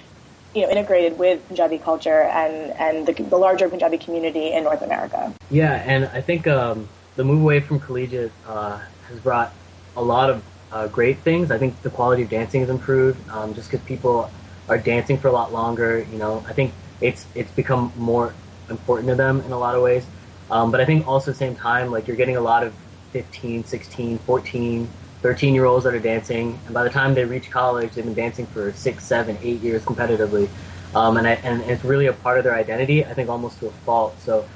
you 0.53 0.61
know 0.63 0.69
integrated 0.69 1.17
with 1.17 1.45
Punjabi 1.47 1.77
culture 1.77 2.21
and 2.23 2.71
and 2.71 3.07
the, 3.07 3.13
the 3.13 3.37
larger 3.37 3.69
Punjabi 3.69 3.97
community 3.97 4.51
in 4.51 4.63
North 4.63 4.81
America. 4.81 5.33
yeah, 5.49 5.73
and 5.73 6.05
I 6.05 6.21
think 6.21 6.47
um, 6.47 6.87
the 7.15 7.23
move 7.23 7.41
away 7.41 7.59
from 7.59 7.79
collegiate 7.79 8.31
uh, 8.47 8.79
has 9.07 9.19
brought 9.19 9.53
a 9.95 10.03
lot 10.03 10.29
of 10.29 10.43
uh, 10.71 10.87
great 10.87 11.19
things. 11.19 11.51
I 11.51 11.57
think 11.57 11.81
the 11.81 11.89
quality 11.89 12.23
of 12.23 12.29
dancing 12.29 12.61
has 12.61 12.69
improved 12.69 13.19
um, 13.29 13.53
just 13.53 13.69
because 13.69 13.85
people 13.85 14.31
are 14.67 14.77
dancing 14.77 15.17
for 15.17 15.27
a 15.27 15.31
lot 15.31 15.51
longer. 15.51 16.05
You 16.11 16.17
know, 16.17 16.43
I 16.47 16.53
think 16.53 16.73
it's 17.01 17.25
it's 17.35 17.51
become 17.51 17.91
more 17.97 18.33
important 18.69 19.09
to 19.09 19.15
them 19.15 19.41
in 19.41 19.51
a 19.51 19.59
lot 19.59 19.75
of 19.75 19.81
ways. 19.81 20.05
Um, 20.49 20.71
but 20.71 20.81
I 20.81 20.85
think 20.85 21.07
also 21.07 21.31
at 21.31 21.35
the 21.35 21.39
same 21.39 21.55
time, 21.55 21.91
like 21.91 22.07
you're 22.07 22.17
getting 22.17 22.37
a 22.37 22.41
lot 22.41 22.63
of 22.63 22.73
15, 23.11 23.65
16, 23.65 24.19
14, 24.19 24.89
13 25.21 25.53
year 25.55 25.65
olds 25.65 25.83
that 25.85 25.93
are 25.93 25.99
dancing, 25.99 26.59
and 26.65 26.73
by 26.73 26.83
the 26.83 26.89
time 26.89 27.13
they 27.13 27.25
reach 27.25 27.49
college, 27.51 27.93
they've 27.93 28.05
been 28.05 28.13
dancing 28.13 28.47
for 28.47 28.71
six, 28.73 29.05
seven, 29.05 29.37
eight 29.41 29.61
years 29.61 29.83
competitively, 29.83 30.49
um, 30.95 31.17
and, 31.17 31.27
I, 31.27 31.33
and 31.43 31.61
it's 31.63 31.83
really 31.83 32.07
a 32.07 32.13
part 32.13 32.37
of 32.37 32.43
their 32.43 32.55
identity. 32.55 33.05
I 33.05 33.13
think 33.13 33.29
almost 33.29 33.59
to 33.59 33.67
a 33.67 33.71
fault. 33.71 34.19
So 34.21 34.47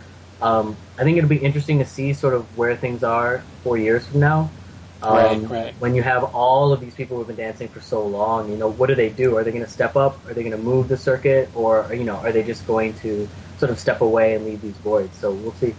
um, 0.42 0.78
I 0.98 1.04
think 1.04 1.18
it'll 1.18 1.30
be 1.30 1.38
interesting 1.38 1.80
to 1.80 1.86
see 1.86 2.14
sort 2.14 2.34
of 2.34 2.58
where 2.58 2.76
things 2.76 3.04
are 3.04 3.46
four 3.64 3.78
years 3.78 4.08
from 4.08 4.20
now. 4.20 4.52
Um, 5.02 5.44
Right, 5.44 5.50
right. 5.50 5.76
When 5.80 5.94
you 5.96 6.02
have 6.04 6.24
all 6.24 6.74
of 6.74 6.80
these 6.80 6.96
people 6.96 7.18
who've 7.18 7.28
been 7.28 7.36
dancing 7.36 7.68
for 7.68 7.82
so 7.82 8.06
long, 8.06 8.50
you 8.50 8.58
know, 8.58 8.68
what 8.70 8.88
do 8.88 8.96
they 8.96 9.10
do? 9.10 9.36
Are 9.38 9.44
they 9.44 9.52
going 9.52 9.64
to 9.64 9.70
step 9.70 9.96
up? 9.96 10.26
Are 10.28 10.34
they 10.34 10.42
going 10.42 10.56
to 10.56 10.58
move 10.58 10.88
the 10.88 10.98
circuit, 10.98 11.50
or 11.54 11.94
you 11.94 12.04
know, 12.04 12.16
are 12.18 12.32
they 12.32 12.44
just 12.44 12.66
going 12.66 12.94
to 12.96 13.30
sort 13.58 13.72
of 13.72 13.80
step 13.80 14.02
away 14.02 14.36
and 14.36 14.46
leave 14.46 14.62
these 14.62 14.78
voids? 14.78 15.16
So 15.18 15.32
we'll 15.32 15.54
see. 15.54 15.76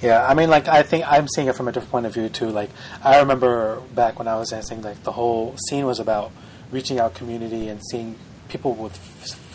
Yeah, 0.00 0.24
I 0.26 0.34
mean, 0.34 0.48
like 0.48 0.68
I 0.68 0.82
think 0.82 1.04
I'm 1.10 1.26
seeing 1.28 1.48
it 1.48 1.56
from 1.56 1.68
a 1.68 1.72
different 1.72 1.90
point 1.90 2.06
of 2.06 2.14
view 2.14 2.28
too. 2.28 2.48
Like 2.50 2.70
I 3.02 3.18
remember 3.18 3.80
back 3.94 4.18
when 4.18 4.28
I 4.28 4.36
was 4.36 4.50
dancing, 4.50 4.82
like 4.82 5.02
the 5.02 5.12
whole 5.12 5.56
scene 5.68 5.86
was 5.86 5.98
about 5.98 6.30
reaching 6.70 7.00
out 7.00 7.14
community 7.14 7.68
and 7.68 7.80
seeing 7.90 8.16
people 8.48 8.74
with 8.74 8.96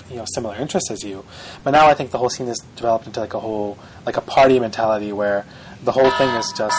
you 0.10 0.18
know 0.18 0.26
similar 0.34 0.56
interests 0.56 0.92
as 0.92 1.04
you. 1.04 1.24
But 1.64 1.72
now 1.72 1.88
I 1.88 1.94
think 1.94 2.12
the 2.12 2.18
whole 2.18 2.30
scene 2.30 2.48
has 2.48 2.60
developed 2.76 3.08
into 3.08 3.20
like 3.20 3.34
a 3.34 3.40
whole 3.40 3.78
like 4.06 4.18
a 4.18 4.22
party 4.22 4.60
mentality 4.60 5.14
where 5.14 5.46
the 5.84 5.92
whole 5.92 6.12
thing 6.12 6.30
is 6.36 6.52
just 6.58 6.78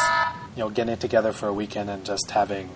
you 0.56 0.60
know 0.60 0.70
getting 0.70 0.96
together 0.96 1.32
for 1.32 1.48
a 1.48 1.52
weekend 1.52 1.88
and 1.88 2.04
just 2.04 2.30
having 2.30 2.68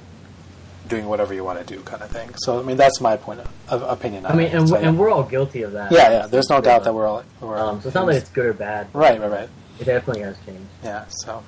doing 0.88 1.06
whatever 1.06 1.34
you 1.34 1.44
want 1.44 1.58
to 1.58 1.66
do 1.66 1.82
kind 1.82 2.02
of 2.02 2.10
thing. 2.10 2.30
So 2.38 2.60
I 2.60 2.62
mean 2.62 2.78
that's 2.78 3.00
my 3.00 3.18
point 3.18 3.40
of, 3.40 3.48
of 3.68 3.82
opinion. 3.82 4.24
I 4.24 4.34
mean, 4.34 4.46
and, 4.48 4.70
and 4.72 4.98
we're 4.98 5.10
all 5.10 5.22
guilty 5.22 5.62
of 5.62 5.72
that. 5.72 5.92
yeah, 5.92 6.10
yeah. 6.10 6.26
There's 6.26 6.48
no 6.48 6.62
doubt 6.62 6.84
that 6.84 6.94
we're 6.94 7.06
all 7.06 7.24
we're 7.40 7.58
Um, 7.58 7.82
so 7.82 7.88
it's 7.88 7.94
not 7.94 8.06
that 8.06 8.16
it's 8.16 8.30
good 8.30 8.46
or 8.46 8.54
bad. 8.54 8.88
right, 8.94 9.20
right, 9.20 9.30
right. 9.30 9.48
It 9.80 9.84
definitely 9.84 10.22
has 10.22 10.36
changed. 10.44 10.66
Yeah, 10.82 11.04
so. 11.08 11.32
All 11.32 11.44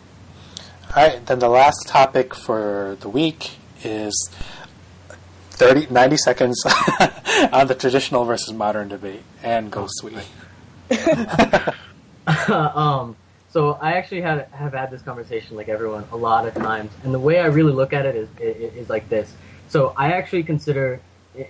right, 0.96 1.24
then 1.26 1.38
the 1.38 1.48
last 1.48 1.86
topic 1.86 2.34
for 2.34 2.96
the 3.00 3.08
week 3.08 3.52
is 3.84 4.30
30, 5.50 5.92
90 5.92 6.16
seconds 6.16 6.62
on 7.52 7.66
the 7.66 7.76
traditional 7.78 8.24
versus 8.24 8.52
modern 8.52 8.88
debate. 8.88 9.22
And 9.42 9.70
go 9.70 9.86
Swi. 10.00 10.24
um, 12.74 13.16
so 13.50 13.72
I 13.80 13.94
actually 13.94 14.20
had 14.20 14.46
have 14.52 14.72
had 14.72 14.90
this 14.90 15.02
conversation 15.02 15.56
like 15.56 15.68
everyone 15.68 16.04
a 16.12 16.16
lot 16.16 16.46
of 16.46 16.54
times, 16.54 16.92
and 17.02 17.12
the 17.12 17.18
way 17.18 17.40
I 17.40 17.46
really 17.46 17.72
look 17.72 17.92
at 17.92 18.06
it 18.06 18.14
is 18.14 18.28
is, 18.38 18.74
is 18.74 18.90
like 18.90 19.08
this. 19.08 19.34
So 19.68 19.92
I 19.96 20.12
actually 20.12 20.42
consider, 20.44 21.00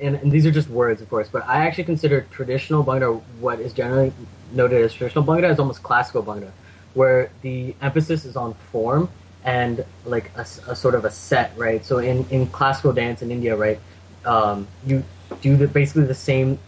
and, 0.01 0.17
and 0.17 0.33
these 0.33 0.47
are 0.47 0.51
just 0.51 0.69
words, 0.69 1.01
of 1.03 1.09
course, 1.09 1.29
but 1.29 1.47
I 1.47 1.67
actually 1.67 1.85
consider 1.85 2.23
traditional 2.31 2.85
Bhangra 2.85 3.21
what 3.41 3.61
is 3.61 3.73
generally 3.73 4.13
noted 4.53 4.83
as 4.83 4.93
traditional 4.93 5.25
Bhangra 5.25 5.51
is 5.51 5.59
almost 5.59 5.83
classical 5.83 6.23
Bhangra, 6.23 6.51
where 6.95 7.31
the 7.43 7.75
emphasis 7.81 8.25
is 8.25 8.37
on 8.37 8.55
form 8.73 9.09
and 9.45 9.85
like 10.05 10.31
a 10.37 10.45
sort 10.45 10.95
of 10.95 11.05
a 11.05 11.11
set, 11.11 11.53
right? 11.57 11.85
So 11.85 11.99
in, 11.99 12.27
in 12.31 12.47
classical 12.49 12.93
dance 12.93 13.23
in 13.23 13.31
India, 13.31 13.57
right, 13.57 13.81
um, 14.25 14.67
you 14.85 15.03
do 15.41 15.57
the, 15.57 15.67
basically 15.67 16.05
the 16.05 16.15
same 16.15 16.59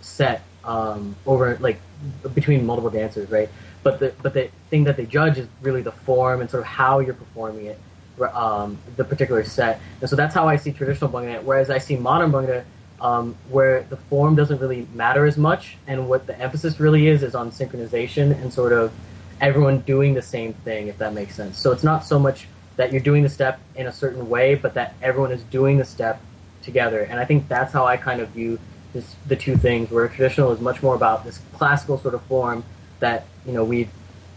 set 0.00 0.42
um, 0.64 1.16
over 1.26 1.56
like 1.60 1.80
between 2.34 2.66
multiple 2.66 2.90
dancers, 2.90 3.30
right? 3.30 3.48
But 3.82 4.00
the 4.00 4.14
but 4.22 4.34
the 4.34 4.50
thing 4.70 4.84
that 4.84 4.96
they 4.96 5.06
judge 5.06 5.38
is 5.38 5.46
really 5.62 5.82
the 5.82 5.92
form 5.92 6.40
and 6.40 6.50
sort 6.50 6.62
of 6.62 6.66
how 6.66 7.00
you're 7.00 7.14
performing 7.14 7.66
it, 7.66 7.80
um, 8.20 8.78
the 8.96 9.04
particular 9.04 9.44
set. 9.44 9.80
And 10.00 10.08
so 10.08 10.16
that's 10.16 10.34
how 10.34 10.48
I 10.48 10.56
see 10.56 10.72
traditional 10.72 11.10
Bhangra. 11.10 11.42
Whereas 11.42 11.70
I 11.70 11.78
see 11.78 11.96
modern 11.96 12.32
Bhangra, 12.32 12.64
um, 13.00 13.34
where 13.50 13.82
the 13.84 13.96
form 13.96 14.36
doesn't 14.36 14.58
really 14.58 14.86
matter 14.94 15.26
as 15.26 15.36
much, 15.36 15.76
and 15.86 16.08
what 16.08 16.26
the 16.26 16.38
emphasis 16.38 16.80
really 16.80 17.08
is 17.08 17.22
is 17.22 17.34
on 17.34 17.50
synchronization 17.50 18.32
and 18.42 18.52
sort 18.52 18.72
of 18.72 18.92
everyone 19.40 19.80
doing 19.80 20.14
the 20.14 20.22
same 20.22 20.52
thing, 20.52 20.88
if 20.88 20.98
that 20.98 21.12
makes 21.14 21.34
sense. 21.34 21.58
So 21.58 21.72
it's 21.72 21.84
not 21.84 22.04
so 22.04 22.18
much 22.18 22.46
that 22.76 22.92
you're 22.92 23.00
doing 23.00 23.22
the 23.22 23.28
step 23.28 23.60
in 23.76 23.86
a 23.86 23.92
certain 23.92 24.28
way, 24.28 24.54
but 24.54 24.74
that 24.74 24.94
everyone 25.02 25.32
is 25.32 25.42
doing 25.44 25.78
the 25.78 25.84
step 25.84 26.20
together. 26.62 27.02
And 27.02 27.20
I 27.20 27.24
think 27.24 27.48
that's 27.48 27.72
how 27.72 27.84
I 27.86 27.96
kind 27.96 28.20
of 28.20 28.28
view 28.30 28.58
this, 28.92 29.14
the 29.26 29.36
two 29.36 29.56
things, 29.56 29.90
where 29.90 30.08
traditional 30.08 30.50
is 30.52 30.60
much 30.60 30.82
more 30.82 30.94
about 30.94 31.24
this 31.24 31.40
classical 31.54 31.98
sort 31.98 32.14
of 32.14 32.22
form 32.22 32.64
that 33.00 33.26
you 33.46 33.52
know 33.52 33.64
we've 33.64 33.90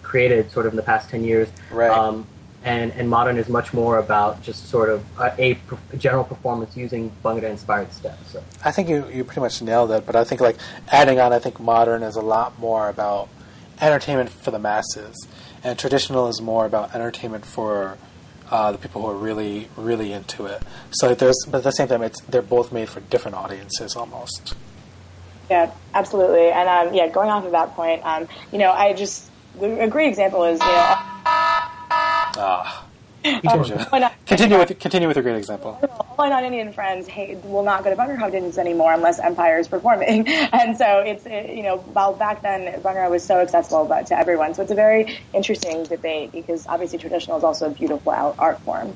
created 0.03 0.51
sort 0.51 0.65
of 0.65 0.73
in 0.73 0.77
the 0.77 0.83
past 0.83 1.09
ten 1.09 1.23
years, 1.23 1.49
Right. 1.71 1.89
um, 1.89 2.25
and 2.63 2.91
and 2.93 3.09
modern 3.09 3.37
is 3.37 3.49
much 3.49 3.73
more 3.73 3.99
about 3.99 4.41
just 4.41 4.69
sort 4.69 4.89
of 4.89 5.03
a, 5.19 5.57
a 5.93 5.97
general 5.97 6.23
performance 6.23 6.75
using 6.75 7.11
Bhangra 7.23 7.43
inspired 7.43 7.91
steps. 7.93 8.31
So. 8.31 8.43
I 8.65 8.71
think 8.71 8.89
you, 8.89 9.07
you 9.09 9.23
pretty 9.23 9.41
much 9.41 9.61
nailed 9.61 9.91
it, 9.91 10.05
but 10.05 10.15
I 10.15 10.23
think 10.23 10.41
like 10.41 10.57
adding 10.91 11.19
on, 11.19 11.33
I 11.33 11.39
think 11.39 11.59
modern 11.59 12.03
is 12.03 12.15
a 12.15 12.21
lot 12.21 12.57
more 12.59 12.89
about 12.89 13.29
entertainment 13.81 14.29
for 14.29 14.51
the 14.51 14.59
masses, 14.59 15.27
and 15.63 15.77
traditional 15.77 16.27
is 16.27 16.41
more 16.41 16.65
about 16.65 16.95
entertainment 16.95 17.45
for 17.45 17.97
uh, 18.49 18.71
the 18.71 18.77
people 18.77 19.01
who 19.01 19.07
are 19.07 19.15
really, 19.15 19.69
really 19.75 20.13
into 20.13 20.45
it. 20.45 20.61
So 20.91 21.13
there's, 21.13 21.37
but 21.49 21.57
at 21.57 21.63
the 21.63 21.71
same 21.71 21.87
time, 21.87 22.01
it's 22.01 22.21
they're 22.21 22.41
both 22.41 22.71
made 22.71 22.89
for 22.89 23.01
different 23.01 23.35
audiences 23.35 23.95
almost. 23.95 24.55
Yeah, 25.49 25.71
absolutely. 25.93 26.49
And 26.49 26.67
um, 26.67 26.93
yeah, 26.93 27.07
going 27.07 27.29
off 27.29 27.45
of 27.45 27.51
that 27.51 27.73
point, 27.75 28.05
um, 28.05 28.27
you 28.51 28.59
know, 28.59 28.71
I 28.71 28.93
just 28.93 29.29
a 29.61 29.87
great 29.87 30.09
example 30.09 30.43
is 30.43 30.59
you 30.59 30.65
know 30.65 30.95
Ah, 32.39 32.86
Um, 33.27 33.63
why 33.89 33.99
not- 33.99 34.25
continue 34.25 34.57
with 34.57 34.79
continue 34.79 35.07
with 35.07 35.17
a 35.17 35.21
great 35.21 35.35
example. 35.37 35.79
all 35.99 36.15
my 36.17 36.29
non-Indian 36.29 36.73
friends 36.73 37.07
hate, 37.07 37.37
will 37.45 37.63
not 37.63 37.83
go 37.83 37.89
to 37.89 37.95
Bhangra 37.95 38.17
competitions 38.17 38.57
anymore 38.57 38.93
unless 38.93 39.19
Empire 39.19 39.59
is 39.59 39.67
performing. 39.67 40.27
And 40.57 40.77
so 40.77 40.99
it's, 40.99 41.25
it, 41.25 41.55
you 41.55 41.63
know, 41.63 41.77
while 41.77 42.13
back 42.13 42.41
then 42.41 42.81
Bhangra 42.81 43.09
was 43.09 43.23
so 43.23 43.39
accessible 43.39 43.85
but 43.85 44.07
to 44.07 44.17
everyone. 44.17 44.53
So 44.53 44.61
it's 44.61 44.71
a 44.71 44.75
very 44.75 45.19
interesting 45.33 45.83
debate 45.83 46.31
because 46.31 46.65
obviously 46.67 46.99
traditional 46.99 47.37
is 47.37 47.43
also 47.43 47.67
a 47.67 47.69
beautiful 47.69 48.11
art 48.11 48.59
form. 48.61 48.95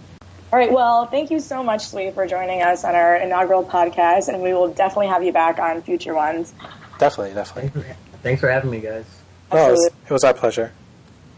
All 0.52 0.60
right. 0.60 0.72
Well, 0.72 1.06
thank 1.06 1.32
you 1.32 1.40
so 1.40 1.64
much, 1.64 1.86
Swi, 1.86 2.14
for 2.14 2.28
joining 2.28 2.62
us 2.62 2.84
on 2.84 2.94
our 2.94 3.16
inaugural 3.16 3.64
podcast, 3.64 4.28
and 4.28 4.44
we 4.44 4.54
will 4.54 4.68
definitely 4.74 5.08
have 5.08 5.24
you 5.24 5.32
back 5.32 5.60
on 5.60 5.82
future 5.82 6.14
ones. 6.14 6.54
Definitely, 7.00 7.34
definitely. 7.34 7.84
Thanks 8.22 8.42
for, 8.42 8.50
having 8.50 8.70
me, 8.70 8.82
guys. 8.82 9.06
No, 9.54 9.70
it 9.70 9.72
was, 9.72 9.90
it 10.08 10.12
was 10.12 10.24
our 10.26 10.34
pleasure. 10.34 10.74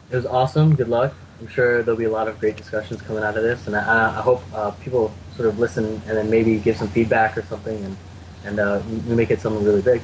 It 0.10 0.16
was 0.16 0.26
awesome. 0.26 0.76
Good 0.76 0.90
luck. 0.90 1.14
I'm 1.40 1.48
sure 1.48 1.84
there'll 1.84 1.98
be 1.98 2.06
a 2.06 2.12
lot 2.12 2.28
of 2.28 2.40
great 2.40 2.58
discussions 2.58 3.02
coming 3.02 3.24
out 3.24 3.38
of 3.38 3.44
this, 3.44 3.68
and 3.68 3.76
I, 3.76 4.18
I 4.18 4.22
hope 4.22 4.44
uh, 4.54 4.72
people 4.72 5.14
sort 5.36 5.50
of 5.50 5.60
listen 5.60 6.02
and 6.08 6.18
then 6.18 6.30
maybe 6.30 6.58
give 6.60 6.78
some 6.78 6.88
feedback 6.88 7.38
or 7.38 7.44
something, 7.44 7.84
and 7.84 7.98
and 8.46 8.60
uh, 8.60 8.82
make 9.06 9.32
it 9.32 9.42
something 9.42 9.64
really 9.64 9.82
big. 9.82 10.02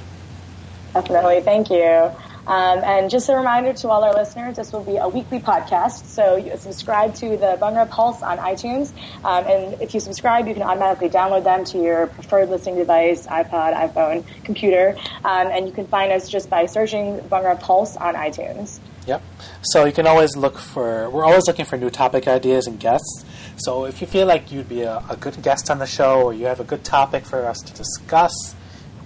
Definitely. 0.94 1.42
Thank 1.42 1.70
you. 1.70 2.12
Um, 2.48 2.84
and 2.84 3.12
just 3.12 3.30
a 3.30 3.36
reminder 3.36 3.74
to 3.74 3.90
all 3.90 4.04
our 4.04 4.14
listeners, 4.14 4.56
this 4.56 4.74
will 4.74 4.84
be 4.84 4.98
a 4.98 5.08
weekly 5.08 5.40
podcast. 5.40 6.06
So 6.06 6.36
you 6.36 6.58
subscribe 6.58 7.14
to 7.16 7.38
the 7.38 7.60
Bhangra 7.62 7.88
Pulse 7.88 8.24
on 8.24 8.40
iTunes. 8.40 8.92
Um, 9.24 9.46
and 9.46 9.82
if 9.82 9.94
you 9.94 10.00
subscribe, 10.00 10.48
you 10.48 10.56
can 10.56 10.64
automatically 10.64 11.10
download 11.10 11.44
them 11.44 11.64
to 11.66 11.78
your 11.78 12.08
preferred 12.08 12.50
listening 12.50 12.78
device, 12.78 13.28
iPod, 13.28 13.76
iPhone, 13.76 14.26
computer. 14.44 14.96
Um, 15.24 15.48
and 15.52 15.68
you 15.68 15.74
can 15.74 15.86
find 15.86 16.12
us 16.12 16.28
just 16.28 16.50
by 16.50 16.66
searching 16.66 17.20
Bhangra 17.20 17.60
Pulse 17.60 17.96
on 17.96 18.16
iTunes. 18.16 18.80
Yep. 19.10 19.24
So 19.64 19.86
you 19.86 19.92
can 19.92 20.06
always 20.06 20.38
look 20.38 20.60
for. 20.60 21.10
We're 21.10 21.26
always 21.26 21.48
looking 21.48 21.66
for 21.66 21.78
new 21.78 21.90
topic 21.90 22.28
ideas 22.28 22.68
and 22.68 22.80
guests. 22.80 23.26
So 23.58 23.86
if 23.86 24.02
you 24.02 24.08
feel 24.08 24.28
like 24.28 24.52
you'd 24.52 24.70
be 24.70 24.84
a, 24.84 25.04
a 25.10 25.18
good 25.18 25.42
guest 25.42 25.72
on 25.72 25.80
the 25.80 25.88
show, 25.88 26.22
or 26.22 26.32
you 26.32 26.46
have 26.46 26.60
a 26.60 26.64
good 26.64 26.84
topic 26.84 27.26
for 27.26 27.48
us 27.48 27.58
to 27.58 27.74
discuss 27.74 28.56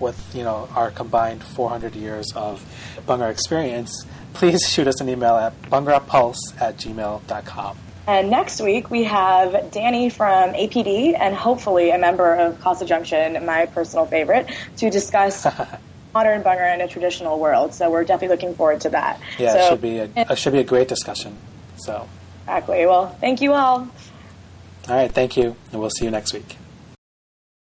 with 0.01 0.19
you 0.35 0.43
know 0.43 0.67
our 0.75 0.91
combined 0.91 1.41
400 1.41 1.95
years 1.95 2.33
of 2.35 2.65
Bhangra 3.07 3.31
experience, 3.31 4.05
please 4.33 4.59
shoot 4.69 4.87
us 4.87 4.99
an 4.99 5.07
email 5.07 5.37
at 5.37 5.53
bhangrapulse 5.63 6.41
at 6.59 6.75
gmail.com. 6.75 7.77
And 8.05 8.29
next 8.29 8.59
week 8.59 8.91
we 8.91 9.05
have 9.05 9.71
Danny 9.71 10.09
from 10.09 10.51
APD 10.51 11.17
and 11.17 11.33
hopefully 11.33 11.91
a 11.91 11.97
member 11.97 12.35
of 12.35 12.59
Casa 12.59 12.85
Junction, 12.85 13.45
my 13.45 13.67
personal 13.67 14.05
favorite, 14.05 14.51
to 14.77 14.89
discuss 14.89 15.47
modern 16.13 16.43
Bhangra 16.43 16.73
in 16.73 16.81
a 16.81 16.87
traditional 16.87 17.39
world. 17.39 17.73
So 17.73 17.89
we're 17.89 18.03
definitely 18.03 18.35
looking 18.35 18.55
forward 18.55 18.81
to 18.81 18.89
that. 18.89 19.19
Yeah, 19.37 19.53
so, 19.53 19.59
it 19.59 19.69
should 19.69 19.81
be 19.81 19.97
a, 19.99 20.09
it 20.31 20.37
should 20.37 20.53
be 20.53 20.59
a 20.59 20.63
great 20.63 20.87
discussion. 20.87 21.37
So, 21.77 22.07
Exactly. 22.43 22.85
Well, 22.85 23.07
thank 23.21 23.41
you 23.41 23.53
all. 23.53 23.79
all 23.79 24.95
right, 24.95 25.11
thank 25.11 25.37
you, 25.37 25.55
and 25.71 25.79
we'll 25.79 25.89
see 25.89 26.05
you 26.05 26.11
next 26.11 26.33
week. 26.33 26.57